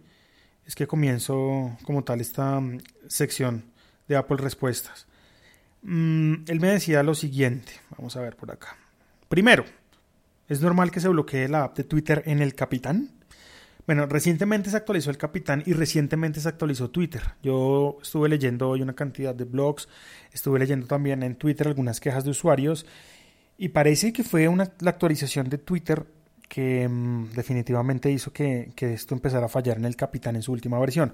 es 0.66 0.76
que 0.76 0.86
comienzo 0.86 1.76
como 1.84 2.04
tal 2.04 2.22
esta 2.22 2.62
sección 3.08 3.66
de 4.08 4.16
Apple 4.16 4.38
Respuestas. 4.38 5.08
Mm, 5.84 6.44
él 6.48 6.60
me 6.60 6.68
decía 6.70 7.04
lo 7.04 7.16
siguiente, 7.16 7.74
vamos 7.98 8.16
a 8.16 8.22
ver 8.22 8.36
por 8.36 8.52
acá. 8.52 8.78
Primero, 9.28 9.66
¿es 10.48 10.62
normal 10.62 10.92
que 10.92 11.00
se 11.00 11.08
bloquee 11.08 11.48
la 11.48 11.64
app 11.64 11.78
de 11.78 11.84
Twitter 11.84 12.24
en 12.26 12.42
el 12.42 12.54
Capitán? 12.54 13.10
Bueno, 13.88 14.06
recientemente 14.06 14.70
se 14.70 14.78
actualizó 14.78 15.10
el 15.10 15.18
Capitán 15.18 15.64
y 15.66 15.74
recientemente 15.74 16.40
se 16.40 16.48
actualizó 16.48 16.92
Twitter. 16.92 17.24
Yo 17.42 17.98
estuve 18.02 18.30
leyendo 18.30 18.70
hoy 18.70 18.82
una 18.82 18.94
cantidad 18.94 19.34
de 19.34 19.46
blogs, 19.46 19.90
estuve 20.32 20.60
leyendo 20.60 20.86
también 20.86 21.24
en 21.24 21.36
Twitter 21.36 21.68
algunas 21.68 22.00
quejas 22.00 22.24
de 22.24 22.30
usuarios 22.30 22.86
y 23.58 23.70
parece 23.70 24.14
que 24.14 24.24
fue 24.24 24.48
la 24.56 24.90
actualización 24.90 25.50
de 25.50 25.58
Twitter 25.58 26.06
que 26.48 26.88
mm, 26.88 27.32
definitivamente 27.32 28.12
hizo 28.12 28.32
que 28.32 28.72
esto 28.78 29.16
empezara 29.16 29.48
a 29.48 29.50
fallar 29.50 29.78
en 29.78 29.86
el 29.86 29.96
Capitán 29.96 30.36
en 30.36 30.44
su 30.44 30.52
última 30.52 30.80
versión. 30.80 31.14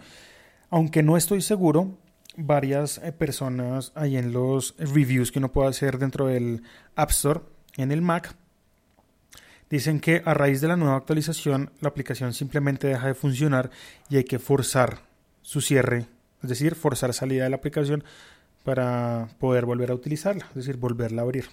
Aunque 0.70 1.04
no 1.04 1.16
estoy 1.16 1.42
seguro, 1.42 1.98
varias 2.38 3.00
eh, 3.00 3.12
personas 3.12 3.92
ahí 3.96 4.16
en 4.16 4.32
los 4.32 4.76
reviews 4.78 5.32
que 5.32 5.40
uno 5.40 5.52
puede 5.52 5.70
hacer 5.70 5.98
dentro 5.98 6.28
del 6.28 6.64
App 6.96 7.10
Store 7.10 7.42
en 7.76 7.92
el 7.92 8.02
Mac 8.02 8.36
dicen 9.70 10.00
que 10.00 10.22
a 10.24 10.34
raíz 10.34 10.62
de 10.62 10.68
la 10.70 10.78
nueva 10.78 10.96
actualización 10.96 11.72
la 11.82 11.90
aplicación 11.90 12.34
simplemente 12.34 12.88
deja 12.88 13.08
de 13.08 13.16
funcionar 13.16 13.70
y 14.10 14.18
hay 14.18 14.24
que 14.24 14.40
forzar 14.40 15.00
su 15.42 15.62
cierre, 15.62 16.06
es 16.44 16.50
decir, 16.50 16.76
forzar 16.76 17.14
salida 17.14 17.44
de 17.44 17.50
la 17.50 17.58
aplicación 17.58 18.04
para 18.64 19.28
poder 19.40 19.66
volver 19.66 19.92
a 19.92 19.96
utilizarla, 19.96 20.46
es 20.50 20.56
decir, 20.56 20.78
volverla 20.78 21.22
a 21.22 21.26
abrir. 21.26 21.46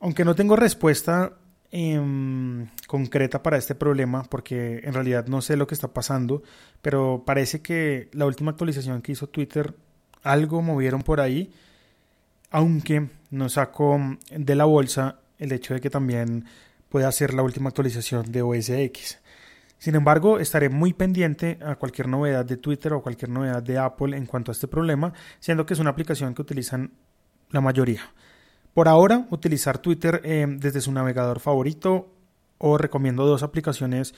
Aunque 0.00 0.24
no 0.24 0.34
tengo 0.34 0.56
respuesta 0.56 1.32
Em, 1.72 2.68
concreta 2.86 3.42
para 3.42 3.56
este 3.56 3.74
problema 3.74 4.22
porque 4.22 4.80
en 4.84 4.94
realidad 4.94 5.26
no 5.26 5.42
sé 5.42 5.56
lo 5.56 5.66
que 5.66 5.74
está 5.74 5.88
pasando, 5.88 6.42
pero 6.80 7.24
parece 7.26 7.60
que 7.60 8.08
la 8.12 8.24
última 8.26 8.52
actualización 8.52 9.02
que 9.02 9.12
hizo 9.12 9.28
Twitter 9.28 9.74
algo 10.22 10.62
movieron 10.62 11.02
por 11.02 11.20
ahí, 11.20 11.52
aunque 12.50 13.08
no 13.30 13.48
sacó 13.48 14.00
de 14.30 14.54
la 14.54 14.64
bolsa 14.64 15.18
el 15.38 15.52
hecho 15.52 15.74
de 15.74 15.80
que 15.80 15.90
también 15.90 16.44
pueda 16.88 17.10
ser 17.10 17.34
la 17.34 17.42
última 17.42 17.68
actualización 17.68 18.30
de 18.30 18.42
OS 18.42 18.70
X. 18.70 19.18
Sin 19.78 19.94
embargo, 19.94 20.38
estaré 20.38 20.68
muy 20.68 20.94
pendiente 20.94 21.58
a 21.62 21.74
cualquier 21.74 22.08
novedad 22.08 22.44
de 22.44 22.56
Twitter 22.56 22.92
o 22.92 23.02
cualquier 23.02 23.30
novedad 23.30 23.62
de 23.62 23.78
Apple 23.78 24.16
en 24.16 24.26
cuanto 24.26 24.50
a 24.50 24.54
este 24.54 24.68
problema, 24.68 25.12
siendo 25.40 25.66
que 25.66 25.74
es 25.74 25.80
una 25.80 25.90
aplicación 25.90 26.34
que 26.34 26.42
utilizan 26.42 26.92
la 27.50 27.60
mayoría. 27.60 28.02
Por 28.76 28.88
ahora, 28.88 29.26
utilizar 29.30 29.78
Twitter 29.78 30.20
eh, 30.22 30.44
desde 30.46 30.82
su 30.82 30.92
navegador 30.92 31.40
favorito 31.40 32.12
o 32.58 32.76
recomiendo 32.76 33.24
dos 33.24 33.42
aplicaciones 33.42 34.14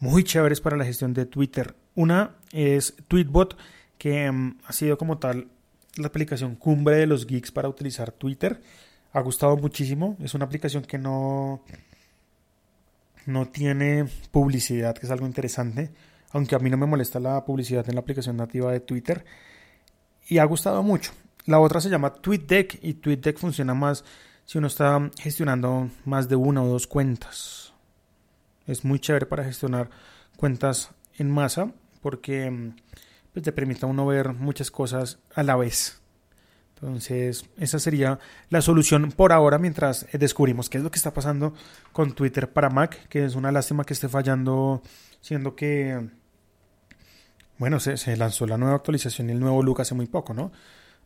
muy 0.00 0.22
chéveres 0.22 0.60
para 0.60 0.76
la 0.76 0.84
gestión 0.84 1.14
de 1.14 1.24
Twitter. 1.24 1.74
Una 1.94 2.36
es 2.52 2.94
Tweetbot, 3.08 3.56
que 3.96 4.26
em, 4.26 4.58
ha 4.66 4.74
sido 4.74 4.98
como 4.98 5.16
tal 5.16 5.48
la 5.96 6.08
aplicación 6.08 6.56
cumbre 6.56 6.96
de 6.96 7.06
los 7.06 7.26
geeks 7.26 7.52
para 7.52 7.70
utilizar 7.70 8.12
Twitter. 8.12 8.60
Ha 9.14 9.20
gustado 9.22 9.56
muchísimo. 9.56 10.18
Es 10.20 10.34
una 10.34 10.44
aplicación 10.44 10.82
que 10.82 10.98
no, 10.98 11.64
no 13.24 13.48
tiene 13.48 14.04
publicidad, 14.30 14.94
que 14.94 15.06
es 15.06 15.10
algo 15.10 15.24
interesante. 15.24 15.90
Aunque 16.32 16.54
a 16.54 16.58
mí 16.58 16.68
no 16.68 16.76
me 16.76 16.84
molesta 16.84 17.18
la 17.18 17.42
publicidad 17.46 17.88
en 17.88 17.94
la 17.94 18.02
aplicación 18.02 18.36
nativa 18.36 18.72
de 18.72 18.80
Twitter. 18.80 19.24
Y 20.28 20.36
ha 20.36 20.44
gustado 20.44 20.82
mucho. 20.82 21.12
La 21.46 21.58
otra 21.58 21.80
se 21.80 21.90
llama 21.90 22.14
TweetDeck 22.14 22.78
y 22.82 22.94
TweetDeck 22.94 23.38
funciona 23.38 23.74
más 23.74 24.04
si 24.44 24.58
uno 24.58 24.68
está 24.68 25.10
gestionando 25.18 25.90
más 26.04 26.28
de 26.28 26.36
una 26.36 26.62
o 26.62 26.68
dos 26.68 26.86
cuentas. 26.86 27.74
Es 28.66 28.84
muy 28.84 29.00
chévere 29.00 29.26
para 29.26 29.44
gestionar 29.44 29.90
cuentas 30.36 30.90
en 31.18 31.30
masa 31.30 31.72
porque 32.00 32.72
pues, 33.32 33.44
te 33.44 33.52
permite 33.52 33.84
a 33.84 33.88
uno 33.88 34.06
ver 34.06 34.32
muchas 34.34 34.70
cosas 34.70 35.18
a 35.34 35.42
la 35.42 35.56
vez. 35.56 36.00
Entonces, 36.74 37.44
esa 37.58 37.78
sería 37.78 38.18
la 38.50 38.60
solución 38.60 39.12
por 39.12 39.32
ahora 39.32 39.58
mientras 39.58 40.06
descubrimos 40.12 40.68
qué 40.68 40.78
es 40.78 40.84
lo 40.84 40.90
que 40.90 40.96
está 40.96 41.14
pasando 41.14 41.54
con 41.92 42.12
Twitter 42.12 42.52
para 42.52 42.70
Mac, 42.70 43.08
que 43.08 43.24
es 43.24 43.36
una 43.36 43.52
lástima 43.52 43.84
que 43.84 43.94
esté 43.94 44.08
fallando, 44.08 44.82
siendo 45.20 45.54
que, 45.54 46.10
bueno, 47.58 47.78
se, 47.78 47.96
se 47.96 48.16
lanzó 48.16 48.48
la 48.48 48.58
nueva 48.58 48.74
actualización 48.74 49.28
y 49.28 49.32
el 49.32 49.38
nuevo 49.38 49.62
look 49.62 49.80
hace 49.80 49.94
muy 49.94 50.06
poco, 50.06 50.34
¿no? 50.34 50.50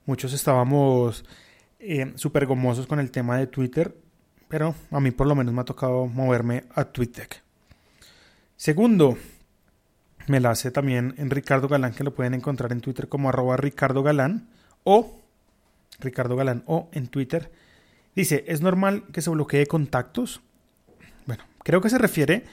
Muchos 0.06 0.32
estábamos 0.32 1.24
eh, 1.80 2.12
súper 2.14 2.46
gomosos 2.46 2.86
con 2.86 3.00
el 3.00 3.10
tema 3.10 3.38
de 3.38 3.48
Twitter, 3.48 3.92
pero 4.48 4.76
a 4.92 5.00
mí 5.00 5.10
por 5.10 5.26
lo 5.26 5.34
menos 5.34 5.52
me 5.52 5.60
ha 5.60 5.64
tocado 5.64 6.06
moverme 6.06 6.62
a 6.76 6.84
TweetDeck. 6.84 7.42
Segundo, 8.54 9.18
me 10.28 10.38
la 10.38 10.50
hace 10.50 10.70
también 10.70 11.14
en 11.18 11.28
Ricardo 11.28 11.66
Galán, 11.66 11.92
que 11.92 12.04
lo 12.04 12.14
pueden 12.14 12.34
encontrar 12.34 12.70
en 12.70 12.80
Twitter 12.80 13.08
como 13.08 13.28
arroba 13.28 13.56
Ricardo 13.56 14.04
Galán 14.04 14.48
o 14.84 15.20
Ricardo 15.98 16.36
Galán 16.36 16.62
o 16.66 16.88
en 16.92 17.08
Twitter. 17.08 17.50
Dice, 18.14 18.44
¿es 18.46 18.60
normal 18.60 19.04
que 19.12 19.22
se 19.22 19.30
bloquee 19.30 19.66
contactos? 19.66 20.40
Bueno, 21.26 21.42
creo 21.64 21.80
que 21.80 21.90
se 21.90 21.98
refiere 21.98 22.44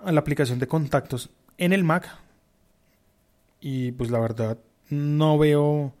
a 0.00 0.10
la 0.10 0.18
aplicación 0.18 0.58
de 0.58 0.66
contactos 0.66 1.30
en 1.58 1.72
el 1.72 1.84
Mac. 1.84 2.08
Y 3.60 3.92
pues 3.92 4.10
la 4.10 4.18
verdad, 4.18 4.58
no 4.90 5.38
veo 5.38 5.94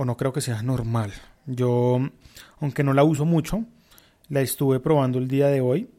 o 0.00 0.06
no 0.06 0.16
creo 0.16 0.32
que 0.32 0.40
sea 0.40 0.62
normal. 0.62 1.12
Yo, 1.44 1.98
aunque 2.58 2.82
no 2.82 2.94
la 2.94 3.04
uso 3.04 3.26
mucho, 3.26 3.66
la 4.30 4.40
estuve 4.40 4.80
probando 4.80 5.18
el 5.18 5.28
día 5.28 5.48
de 5.48 5.60
hoy 5.60 5.90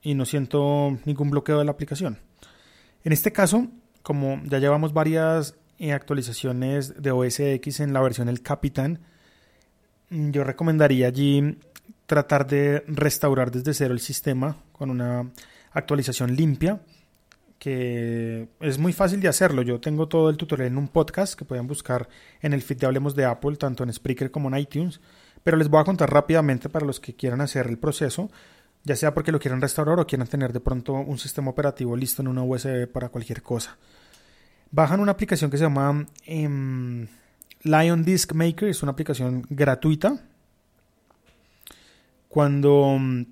y 0.00 0.14
no 0.14 0.24
siento 0.24 0.96
ningún 1.04 1.28
bloqueo 1.28 1.58
de 1.58 1.66
la 1.66 1.72
aplicación. 1.72 2.18
En 3.02 3.12
este 3.12 3.32
caso, 3.32 3.66
como 4.02 4.40
ya 4.44 4.60
llevamos 4.60 4.94
varias 4.94 5.56
eh, 5.78 5.92
actualizaciones 5.92 7.02
de 7.02 7.10
OS 7.10 7.38
X 7.40 7.80
en 7.80 7.92
la 7.92 8.00
versión 8.00 8.30
El 8.30 8.40
Capitán, 8.40 9.00
yo 10.08 10.42
recomendaría 10.42 11.08
allí 11.08 11.58
tratar 12.06 12.46
de 12.46 12.82
restaurar 12.86 13.50
desde 13.50 13.74
cero 13.74 13.92
el 13.92 14.00
sistema 14.00 14.56
con 14.72 14.88
una 14.88 15.30
actualización 15.72 16.34
limpia 16.34 16.80
que 17.58 18.48
es 18.60 18.78
muy 18.78 18.92
fácil 18.92 19.20
de 19.20 19.28
hacerlo. 19.28 19.62
Yo 19.62 19.80
tengo 19.80 20.08
todo 20.08 20.30
el 20.30 20.36
tutorial 20.36 20.68
en 20.68 20.78
un 20.78 20.88
podcast 20.88 21.34
que 21.34 21.44
pueden 21.44 21.66
buscar 21.66 22.08
en 22.42 22.52
el 22.52 22.62
feed 22.62 22.78
de 22.78 22.86
Hablemos 22.86 23.14
de 23.14 23.24
Apple, 23.24 23.56
tanto 23.56 23.84
en 23.84 23.92
Spreaker 23.92 24.30
como 24.30 24.48
en 24.48 24.58
iTunes. 24.58 25.00
Pero 25.42 25.56
les 25.56 25.68
voy 25.68 25.80
a 25.80 25.84
contar 25.84 26.12
rápidamente 26.12 26.68
para 26.68 26.86
los 26.86 27.00
que 27.00 27.14
quieran 27.14 27.40
hacer 27.40 27.66
el 27.66 27.78
proceso, 27.78 28.30
ya 28.82 28.96
sea 28.96 29.14
porque 29.14 29.32
lo 29.32 29.38
quieran 29.38 29.60
restaurar 29.60 29.98
o 29.98 30.06
quieran 30.06 30.28
tener 30.28 30.52
de 30.52 30.60
pronto 30.60 30.94
un 30.94 31.18
sistema 31.18 31.50
operativo 31.50 31.96
listo 31.96 32.22
en 32.22 32.28
una 32.28 32.42
USB 32.42 32.86
para 32.86 33.08
cualquier 33.08 33.42
cosa. 33.42 33.76
Bajan 34.70 35.00
una 35.00 35.12
aplicación 35.12 35.50
que 35.50 35.56
se 35.56 35.64
llama 35.64 36.06
em, 36.26 37.06
Lion 37.62 38.04
Disk 38.04 38.32
Maker, 38.32 38.68
es 38.68 38.82
una 38.82 38.92
aplicación 38.92 39.46
gratuita. 39.48 40.18
Cuando 42.28 42.96
mm, 42.98 43.22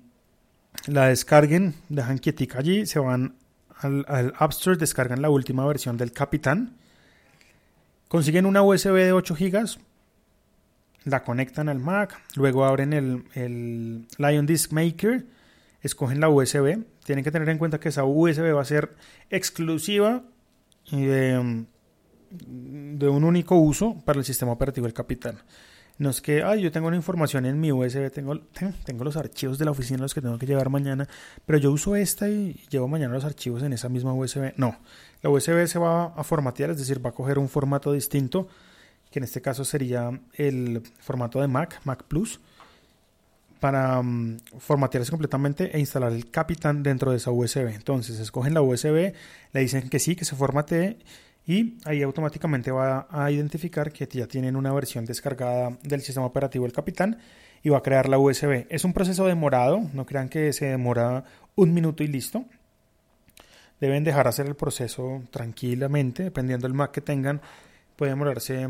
la 0.87 1.07
descarguen, 1.07 1.75
dejan 1.89 2.17
quietica 2.17 2.59
allí, 2.59 2.85
se 2.85 2.99
van 2.99 3.35
al, 3.81 4.33
App 4.37 4.51
Store, 4.51 4.77
descargan 4.77 5.21
la 5.21 5.29
última 5.29 5.65
versión 5.65 5.97
del 5.97 6.11
Capitán, 6.11 6.77
consiguen 8.07 8.45
una 8.45 8.61
USB 8.61 8.93
de 8.93 9.11
8 9.11 9.35
GB, 9.35 9.77
la 11.05 11.23
conectan 11.23 11.69
al 11.69 11.79
Mac, 11.79 12.21
luego 12.35 12.65
abren 12.65 12.93
el, 12.93 14.07
Lion 14.17 14.45
Disk 14.45 14.71
Maker, 14.71 15.25
escogen 15.81 16.19
la 16.19 16.29
USB, 16.29 16.83
tienen 17.03 17.23
que 17.23 17.31
tener 17.31 17.49
en 17.49 17.57
cuenta 17.57 17.79
que 17.79 17.89
esa 17.89 18.05
USB 18.05 18.53
va 18.53 18.61
a 18.61 18.65
ser 18.65 18.95
exclusiva 19.29 20.23
de, 20.91 21.65
de 22.29 23.09
un 23.09 23.23
único 23.23 23.55
uso 23.55 24.01
para 24.05 24.19
el 24.19 24.25
sistema 24.25 24.51
operativo 24.51 24.85
del 24.85 24.93
Capitán. 24.93 25.39
No 25.99 26.09
es 26.09 26.21
que, 26.21 26.41
ay, 26.43 26.61
yo 26.61 26.71
tengo 26.71 26.87
una 26.87 26.95
información 26.95 27.45
en 27.45 27.59
mi 27.59 27.71
USB, 27.71 28.11
tengo, 28.11 28.39
tengo 28.85 29.03
los 29.03 29.15
archivos 29.15 29.57
de 29.57 29.65
la 29.65 29.71
oficina 29.71 29.99
los 29.99 30.13
que 30.13 30.21
tengo 30.21 30.37
que 30.37 30.45
llevar 30.45 30.69
mañana, 30.69 31.07
pero 31.45 31.59
yo 31.59 31.71
uso 31.71 31.95
esta 31.95 32.27
y 32.27 32.59
llevo 32.69 32.87
mañana 32.87 33.13
los 33.13 33.25
archivos 33.25 33.61
en 33.63 33.73
esa 33.73 33.89
misma 33.89 34.13
USB. 34.13 34.53
No, 34.57 34.77
la 35.21 35.29
USB 35.29 35.67
se 35.67 35.79
va 35.79 36.05
a 36.05 36.23
formatear, 36.23 36.71
es 36.71 36.77
decir, 36.77 37.03
va 37.03 37.11
a 37.11 37.13
coger 37.13 37.37
un 37.37 37.47
formato 37.47 37.91
distinto, 37.91 38.47
que 39.11 39.19
en 39.19 39.25
este 39.25 39.41
caso 39.41 39.63
sería 39.63 40.19
el 40.33 40.81
formato 40.99 41.39
de 41.39 41.47
Mac, 41.47 41.79
Mac 41.83 42.03
Plus, 42.03 42.39
para 43.59 43.99
um, 43.99 44.39
formatearse 44.59 45.11
completamente 45.11 45.73
e 45.73 45.79
instalar 45.79 46.11
el 46.11 46.29
Capitán 46.29 46.83
dentro 46.83 47.11
de 47.11 47.17
esa 47.17 47.31
USB. 47.31 47.69
Entonces, 47.73 48.19
escogen 48.19 48.53
la 48.53 48.61
USB, 48.61 49.13
le 49.53 49.59
dicen 49.61 49.89
que 49.89 49.99
sí, 49.99 50.17
que 50.17 50.25
se 50.25 50.35
formatee 50.35 50.97
y 51.45 51.77
ahí 51.85 52.01
automáticamente 52.01 52.71
va 52.71 53.07
a 53.09 53.29
identificar 53.31 53.91
que 53.91 54.07
ya 54.07 54.27
tienen 54.27 54.55
una 54.55 54.71
versión 54.71 55.05
descargada 55.05 55.77
del 55.83 56.01
sistema 56.01 56.25
operativo 56.25 56.63
del 56.63 56.73
Capitán 56.73 57.17
y 57.61 57.69
va 57.69 57.79
a 57.79 57.83
crear 57.83 58.07
la 58.07 58.17
USB. 58.17 58.65
Es 58.69 58.85
un 58.85 58.93
proceso 58.93 59.25
demorado, 59.25 59.81
no 59.93 60.05
crean 60.05 60.29
que 60.29 60.53
se 60.53 60.65
demora 60.65 61.25
un 61.55 61.73
minuto 61.73 62.03
y 62.03 62.07
listo. 62.07 62.45
Deben 63.79 64.03
dejar 64.03 64.27
hacer 64.27 64.47
el 64.47 64.55
proceso 64.55 65.23
tranquilamente, 65.31 66.23
dependiendo 66.23 66.67
del 66.67 66.73
Mac 66.73 66.91
que 66.91 67.01
tengan, 67.01 67.41
puede 67.97 68.11
demorarse 68.11 68.67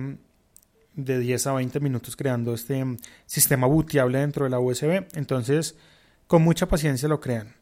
de 0.95 1.19
10 1.19 1.47
a 1.47 1.53
20 1.53 1.79
minutos 1.79 2.15
creando 2.15 2.53
este 2.53 2.83
sistema 3.25 3.67
booteable 3.67 4.19
dentro 4.19 4.45
de 4.45 4.51
la 4.51 4.59
USB. 4.59 5.05
Entonces, 5.13 5.75
con 6.27 6.41
mucha 6.41 6.67
paciencia 6.67 7.07
lo 7.07 7.19
crean. 7.19 7.55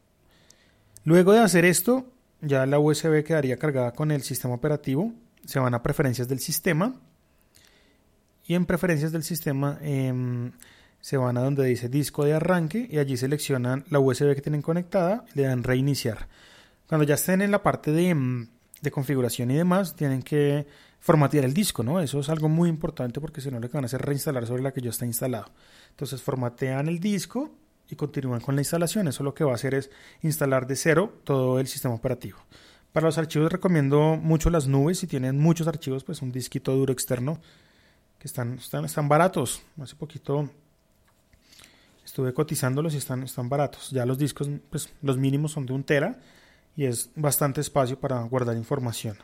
Luego 1.04 1.34
de 1.34 1.40
hacer 1.40 1.66
esto, 1.66 2.06
ya 2.42 2.66
la 2.66 2.80
USB 2.80 3.24
quedaría 3.24 3.58
cargada 3.58 3.94
con 3.94 4.12
el 4.12 4.22
sistema 4.24 4.54
operativo. 4.54 5.14
Se 5.46 5.60
van 5.60 5.74
a 5.74 5.84
preferencias 5.84 6.28
del 6.28 6.40
sistema. 6.40 6.94
y 8.44 8.56
en 8.56 8.66
preferencias 8.66 9.12
del 9.12 9.24
sistema 9.24 9.78
em, 9.82 10.52
se 11.00 11.16
van 11.16 11.38
a 11.38 11.42
donde 11.42 11.64
dice 11.66 11.88
disco 11.88 12.26
de 12.26 12.34
arranque 12.34 12.88
y 12.90 12.98
allí 12.98 13.16
seleccionan 13.16 13.86
la 13.90 14.00
USB 14.00 14.36
que 14.36 14.42
tienen 14.42 14.62
conectada 14.62 15.24
y 15.34 15.38
le 15.38 15.44
dan 15.44 15.64
reiniciar. 15.64 16.28
Cuando 16.88 17.06
ya 17.06 17.16
estén 17.16 17.42
en 17.42 17.52
la 17.52 17.64
parte 17.64 17.92
de, 17.92 18.10
em, 18.10 18.48
de 18.82 18.92
configuración 18.92 19.52
y 19.52 19.56
demás, 19.56 19.96
tienen 19.96 20.22
que 20.22 20.66
formatear 21.00 21.46
el 21.46 21.54
disco, 21.54 21.84
¿no? 21.84 22.02
Eso 22.02 22.20
es 22.20 22.30
algo 22.30 22.50
muy 22.50 22.68
importante 22.68 23.22
porque 23.22 23.42
si 23.42 23.50
no 23.50 23.60
le 23.60 23.68
van 23.68 23.86
a 23.86 23.88
hacer 23.88 24.02
reinstalar 24.02 24.46
sobre 24.46 24.64
la 24.64 24.74
que 24.74 24.82
ya 24.82 24.90
está 24.90 25.06
instalado. 25.06 25.52
Entonces 25.92 26.22
formatean 26.22 26.88
el 26.90 27.00
disco 27.00 27.52
y 27.92 27.96
continúan 27.96 28.40
con 28.40 28.56
la 28.56 28.62
instalación. 28.62 29.08
Eso 29.08 29.24
lo 29.24 29.34
que 29.34 29.44
va 29.44 29.52
a 29.52 29.56
hacer 29.56 29.76
es 29.76 29.92
instalar 30.24 30.66
de 30.66 30.76
cero 30.76 31.20
todo 31.24 31.60
el 31.60 31.68
sistema 31.68 31.94
operativo. 31.94 32.40
Para 32.94 33.06
los 33.06 33.18
archivos 33.18 33.52
recomiendo 33.52 34.16
mucho 34.16 34.50
las 34.50 34.68
nubes. 34.68 35.00
Si 35.00 35.08
tienen 35.08 35.38
muchos 35.38 35.68
archivos, 35.68 36.04
pues 36.04 36.22
un 36.22 36.32
disquito 36.32 36.76
duro 36.76 36.92
externo 36.92 37.40
que 38.18 38.28
están, 38.28 38.56
están, 38.56 38.86
están 38.86 39.08
baratos. 39.08 39.62
Hace 39.80 39.96
poquito 39.96 40.50
estuve 42.04 42.34
cotizándolos 42.34 42.94
y 42.94 42.98
están, 42.98 43.24
están 43.24 43.50
baratos. 43.50 43.92
Ya 43.92 44.06
los 44.06 44.18
discos, 44.18 44.50
pues 44.70 44.90
los 45.02 45.18
mínimos 45.18 45.52
son 45.52 45.66
de 45.66 45.74
un 45.74 45.84
tera 45.84 46.20
y 46.76 46.86
es 46.86 47.10
bastante 47.16 47.62
espacio 47.62 48.00
para 48.00 48.22
guardar 48.24 48.56
información. 48.56 49.18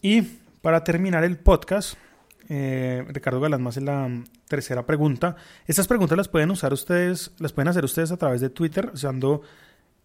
Y 0.00 0.22
para 0.62 0.82
terminar 0.82 1.22
el 1.24 1.38
podcast, 1.38 1.94
eh, 2.48 3.04
Ricardo 3.08 3.40
Galán 3.40 3.62
más 3.62 3.76
en 3.76 3.86
la 3.86 4.24
tercera 4.48 4.86
pregunta. 4.86 5.36
Estas 5.66 5.88
preguntas 5.88 6.16
las 6.16 6.28
pueden 6.28 6.50
usar 6.50 6.72
ustedes, 6.72 7.32
las 7.38 7.52
pueden 7.52 7.68
hacer 7.68 7.84
ustedes 7.84 8.12
a 8.12 8.16
través 8.16 8.40
de 8.40 8.50
Twitter 8.50 8.90
usando 8.92 9.42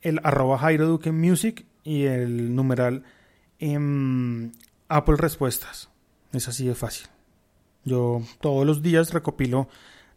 el 0.02 0.20
arroba 0.24 0.58
Jairo 0.58 0.88
Duque 0.88 1.12
Music 1.12 1.66
y 1.84 2.04
el 2.04 2.56
numeral 2.56 3.04
em, 3.60 4.52
Apple 4.88 5.16
Respuestas. 5.18 5.90
Es 6.34 6.48
así 6.48 6.68
de 6.68 6.76
fácil. 6.76 7.08
Yo 7.84 8.22
todos 8.42 8.66
los 8.66 8.82
días 8.82 9.14
recopilo 9.14 9.70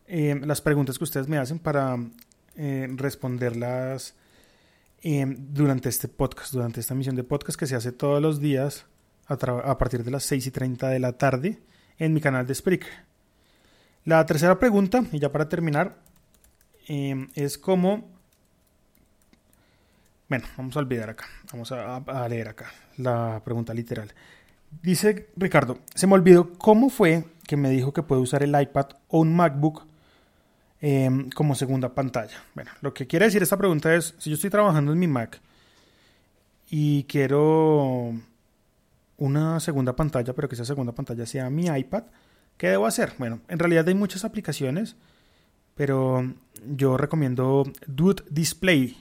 em, 0.07 0.43
las 0.45 0.61
preguntas 0.61 0.99
que 0.99 1.05
ustedes 1.05 1.29
me 1.29 1.39
hacen 1.39 1.59
para 1.59 1.97
eh, 2.57 2.89
responderlas 2.97 4.15
em, 5.03 5.37
durante 5.53 5.89
este 5.89 6.09
podcast, 6.09 6.53
durante 6.53 6.81
esta 6.81 6.95
emisión 6.95 7.17
de 7.17 7.25
podcast 7.25 7.59
que 7.59 7.67
se 7.67 7.77
hace 7.77 7.93
todos 7.93 8.21
los 8.21 8.41
días 8.41 8.87
a, 9.27 9.79
partir 9.79 10.03
de 10.03 10.11
las 10.11 10.25
6 10.25 10.49
y 10.49 10.51
30 10.51 10.89
de 10.89 10.99
la 10.99 11.13
tarde 11.13 11.61
en 12.01 12.15
mi 12.15 12.21
canal 12.21 12.47
de 12.47 12.55
Spreaker. 12.55 12.91
La 14.07 14.25
tercera 14.27 14.59
pregunta, 14.59 15.05
y 15.13 15.21
ya 15.21 15.31
para 15.31 15.49
terminar, 15.49 15.97
em, 16.89 17.29
es 17.37 17.59
cómo... 17.59 18.09
Bueno, 20.29 20.47
vamos 20.57 20.77
a 20.77 20.79
olvidar 20.81 21.11
acá, 21.11 21.27
vamos 21.53 21.71
a, 21.73 22.29
leer 22.29 22.49
acá 22.49 22.71
la 22.97 23.43
pregunta 23.45 23.75
literal. 23.75 24.13
Dice 24.83 25.29
Ricardo, 25.37 25.81
se 25.95 26.07
me 26.07 26.15
olvidó 26.15 26.53
cómo 26.53 26.89
fue 26.89 27.25
que 27.47 27.57
me 27.57 27.69
dijo 27.69 27.93
que 27.93 28.05
puede 28.05 28.23
usar 28.23 28.45
el 28.45 28.59
iPad 28.59 28.87
o 29.09 29.21
un 29.21 29.35
MacBook 29.35 29.85
em, 30.81 31.29
como 31.31 31.57
segunda 31.57 31.93
pantalla. 31.93 32.45
Bueno, 32.55 32.71
lo 32.81 32.95
que 32.95 33.09
quiere 33.09 33.27
decir 33.27 33.43
esta 33.43 33.57
pregunta 33.57 33.93
es, 33.95 34.15
si 34.19 34.31
yo 34.31 34.37
estoy 34.37 34.51
trabajando 34.51 34.93
en 34.93 35.01
mi 35.01 35.09
Mac 35.09 35.41
y 36.71 37.03
quiero 37.05 38.15
una 39.21 39.61
segunda 39.61 39.95
pantalla, 39.95 40.35
pero 40.35 40.49
que 40.49 40.57
esa 40.57 40.65
segunda 40.65 40.93
pantalla 40.93 41.27
sea 41.27 41.49
mi 41.51 41.67
iPad, 41.67 42.05
¿qué 42.57 42.69
debo 42.71 42.87
hacer? 42.87 43.13
Bueno, 43.19 43.41
en 43.49 43.59
realidad 43.59 43.87
hay 43.87 43.95
muchas 43.95 44.25
aplicaciones, 44.25 44.97
pero 45.77 46.35
yo 46.67 46.97
recomiendo 46.97 47.65
Duet 47.87 48.25
Display. 48.31 48.97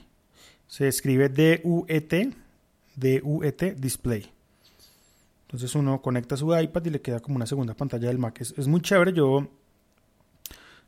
Se 0.68 0.86
escribe 0.86 1.30
D-U-E-T, 1.30 2.32
D-U-E-T 2.96 3.74
Display. 3.74 4.30
Entonces 5.46 5.74
uno 5.74 6.00
conecta 6.00 6.36
su 6.36 6.56
iPad 6.56 6.84
y 6.84 6.90
le 6.90 7.00
queda 7.00 7.20
como 7.20 7.36
una 7.36 7.46
segunda 7.46 7.74
pantalla 7.74 8.08
del 8.08 8.18
Mac. 8.18 8.40
Es, 8.40 8.68
muy 8.68 8.82
chévere, 8.82 9.12
yo, 9.12 9.48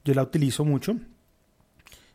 yo 0.05 0.15
la 0.15 0.23
utilizo 0.23 0.65
mucho. 0.65 0.95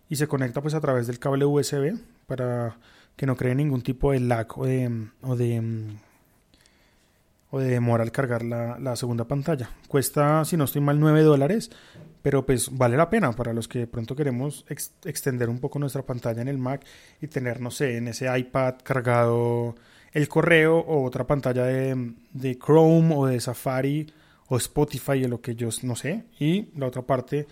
Y 0.08 0.15
se 0.15 0.27
conecta 0.27 0.62
pues 0.62 0.73
a 0.75 0.80
través 0.80 1.08
del 1.08 1.19
cable 1.19 1.45
USB 1.45 1.99
para 2.27 2.77
que 3.17 3.25
no 3.25 3.36
cree 3.36 3.56
ningún 3.56 3.82
tipo 3.82 4.12
de 4.12 4.19
lag 4.21 4.47
o 4.58 4.65
de, 4.65 5.10
o 5.23 5.36
de 5.36 5.97
o 7.49 7.60
de 7.60 7.69
demora 7.69 8.03
al 8.03 8.12
cargar 8.12 8.43
la, 8.43 8.95
segunda 8.95 9.25
pantalla. 9.25 9.69
Cuesta, 9.88 10.43
si 10.45 10.57
no 10.57 10.65
estoy 10.65 10.81
mal, 10.81 10.99
9 10.99 11.21
dólares, 11.23 11.71
pero 12.21 12.45
pues 12.45 12.75
vale 12.75 12.97
la 12.97 13.10
pena 13.10 13.31
para 13.31 13.53
los 13.53 13.67
que 13.67 13.79
de 13.79 13.88
pronto 13.88 14.15
queremos 14.15 14.65
extender 15.05 15.49
un 15.49 15.60
poco 15.60 15.79
nuestra 15.79 16.03
pantalla 16.03 16.41
en 16.41 16.49
el 16.49 16.57
Mac 16.57 16.86
y 17.21 17.27
tener, 17.27 17.62
no 17.62 17.71
sé, 17.71 17.97
en 17.97 18.10
ese 18.10 18.38
iPad 18.38 18.75
cargado 18.83 19.75
el 20.12 20.27
correo 20.27 20.79
o 20.79 21.03
otra 21.03 21.25
pantalla 21.25 21.63
de, 21.63 22.13
de 22.33 22.57
Chrome 22.57 23.15
o 23.15 23.27
de 23.27 23.39
Safari 23.39 24.12
o 24.49 24.57
Spotify 24.57 25.23
o 25.25 25.27
lo 25.27 25.41
que 25.41 25.55
yo 25.55 25.69
no 25.83 25.95
sé. 25.95 26.25
Y 26.39 26.69
la 26.77 26.88
otra 26.88 27.03
parte, 27.03 27.47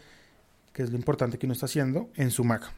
que 0.74 0.84
es 0.84 0.90
lo 0.90 0.98
importante 0.98 1.38
que 1.38 1.46
uno 1.46 1.54
está 1.54 1.68
haciendo, 1.68 2.10
en 2.16 2.32
su 2.32 2.44
Mac. 2.44 2.72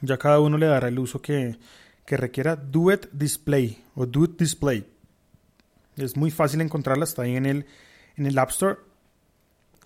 Ya 0.00 0.18
cada 0.18 0.40
uno 0.40 0.58
le 0.58 0.66
dará 0.66 0.88
el 0.88 0.98
uso 0.98 1.22
que, 1.22 1.56
que 2.04 2.16
requiera 2.16 2.56
Duet 2.56 3.08
Display 3.12 3.84
o 3.94 4.06
Duet 4.06 4.36
Display 4.36 4.93
es 5.96 6.16
muy 6.16 6.30
fácil 6.30 6.60
encontrarla, 6.60 7.04
está 7.04 7.22
ahí 7.22 7.36
en 7.36 7.46
el, 7.46 7.66
en 8.16 8.26
el 8.26 8.38
App 8.38 8.50
Store. 8.50 8.78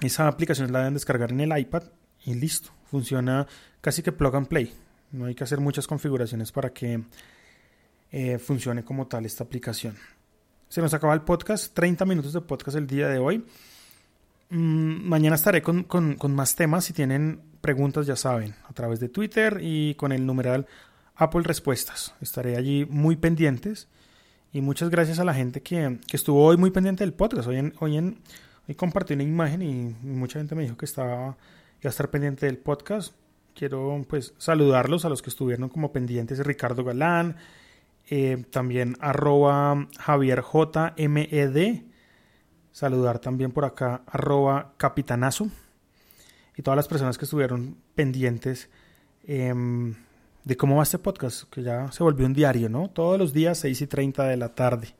Esa 0.01 0.29
aplicación 0.29 0.73
la 0.73 0.81
deben 0.81 0.95
descargar 0.95 1.33
en 1.33 1.41
el 1.41 1.59
iPad 1.59 1.85
y 2.25 2.35
listo. 2.35 2.71
Funciona 2.91 3.47
casi 3.81 4.03
que 4.03 4.13
plug 4.13 4.37
and 4.37 4.49
play. 4.49 4.73
No 5.13 5.27
hay 5.27 5.35
que 5.35 5.45
hacer 5.45 5.61
muchas 5.61 5.87
configuraciones 5.87 6.53
para 6.53 6.71
que 6.71 7.03
eh, 8.11 8.39
funcione 8.39 8.85
como 8.85 9.07
tal 9.07 9.27
esta 9.27 9.45
aplicación. 9.45 9.97
Se 10.69 10.81
nos 10.81 10.93
acaba 10.93 11.15
el 11.15 11.23
podcast, 11.23 11.75
30 11.75 12.05
minutos 12.05 12.33
de 12.33 12.41
podcast 12.43 12.77
el 12.77 12.87
día 12.87 13.09
de 13.09 13.19
hoy. 13.19 13.45
Mm, 14.51 15.09
mañana 15.09 15.37
estaré 15.37 15.63
con, 15.63 15.85
con, 15.85 16.35
más 16.35 16.55
temas. 16.57 16.85
Si 16.85 16.93
tienen 16.93 17.41
preguntas, 17.61 18.07
ya 18.07 18.17
saben, 18.17 18.55
a 18.69 18.73
través 18.73 19.01
de 19.01 19.09
Twitter 19.09 19.59
y 19.63 19.95
con 19.95 20.13
el 20.13 20.25
numeral 20.25 20.67
Apple 21.17 21.43
Respuestas. 21.43 22.15
Estaré 22.21 22.57
allí 22.57 22.87
muy 22.89 23.17
pendientes. 23.17 23.89
Y 24.51 24.63
muchas 24.63 24.89
gracias 24.89 25.19
a 25.19 25.25
la 25.25 25.35
gente 25.35 25.61
que, 25.61 25.99
estuvo 26.11 26.43
hoy 26.43 26.57
muy 26.57 26.71
pendiente 26.71 27.05
del 27.05 27.13
podcast. 27.13 27.49
Hoy, 27.49 27.57
en, 27.57 27.75
hoy, 27.81 27.99
en, 27.99 28.19
hoy 28.67 28.75
compartí 28.75 29.13
una 29.13 29.23
imagen 29.23 29.61
y, 29.61 29.95
mucha 30.03 30.39
gente 30.39 30.55
me 30.55 30.63
dijo 30.63 30.77
que 30.77 30.87
estaba 30.87 31.37
iba 31.81 31.89
a 31.89 31.89
estar 31.91 32.09
pendiente 32.11 32.47
del 32.47 32.57
podcast. 32.57 33.13
Quiero 33.55 34.05
pues 34.09 34.35
saludarlos 34.39 35.05
a 35.05 35.11
los 35.11 35.21
que 35.21 35.29
estuvieron 35.29 35.69
como 35.69 35.93
pendientes. 35.93 36.39
Ricardo 36.39 36.83
Galán, 36.83 37.37
eh, 38.09 38.45
también 38.51 38.97
arroba 39.01 39.87
Javier 39.99 40.43
JMED. 40.43 41.83
Saludar 42.73 43.19
también 43.19 43.53
por 43.53 43.67
acá 43.67 44.03
arroba 44.07 44.73
Capitanazo. 44.79 45.51
Y 46.57 46.63
todas 46.63 46.77
las 46.77 46.89
personas 46.89 47.19
que 47.19 47.27
estuvieron 47.27 47.77
pendientes. 47.95 48.71
Eh, 49.25 49.53
de 50.45 50.57
cómo 50.57 50.77
va 50.77 50.83
este 50.83 50.99
podcast, 50.99 51.45
que 51.51 51.63
ya 51.63 51.91
se 51.93 52.03
volvió 52.03 52.27
un 52.27 52.35
diario, 52.35 52.69
¿no? 52.69 52.89
Todos 52.89 53.19
los 53.19 53.33
días, 53.33 53.59
6 53.59 53.83
y 53.83 53.87
30 53.87 54.25
de 54.25 54.37
la 54.37 54.55
tarde. 54.55 54.95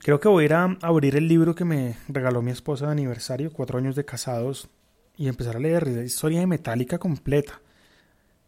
Creo 0.00 0.20
que 0.20 0.28
voy 0.28 0.42
a 0.42 0.46
ir 0.46 0.54
a 0.54 0.64
abrir 0.82 1.16
el 1.16 1.28
libro 1.28 1.54
que 1.54 1.64
me 1.64 1.96
regaló 2.08 2.42
mi 2.42 2.50
esposa 2.50 2.86
de 2.86 2.92
aniversario, 2.92 3.52
cuatro 3.52 3.78
años 3.78 3.96
de 3.96 4.04
casados, 4.04 4.68
y 5.16 5.28
empezar 5.28 5.56
a 5.56 5.60
leer 5.60 5.86
historia 6.04 6.40
de 6.40 6.46
Metallica 6.46 6.98
completa. 6.98 7.60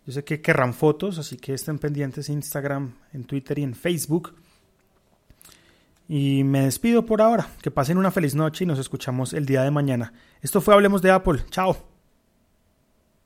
Yo 0.07 0.12
sé 0.12 0.23
que 0.23 0.41
querrán 0.41 0.75
fotos, 0.75 1.19
así 1.19 1.37
que 1.37 1.55
estén 1.55 1.79
pendientes 1.79 2.29
en 2.29 2.37
Instagram, 2.37 2.95
en 3.12 3.25
Twitter 3.25 3.59
y 3.59 3.62
en 3.65 3.75
Facebook. 3.75 4.35
Y 6.09 6.45
me 6.45 6.61
despido 6.61 7.05
por 7.05 7.21
ahora. 7.21 7.49
Que 7.61 7.71
pasen 7.71 7.99
una 7.99 8.12
feliz 8.12 8.35
noche 8.35 8.65
y 8.65 8.67
nos 8.67 8.79
escuchamos 8.79 9.33
el 9.33 9.47
día 9.47 9.62
de 9.62 9.71
mañana. 9.71 10.12
Esto 10.41 10.61
fue 10.61 10.75
Hablemos 10.75 11.03
de 11.03 11.11
Apple. 11.11 11.45
Chao. 11.51 11.96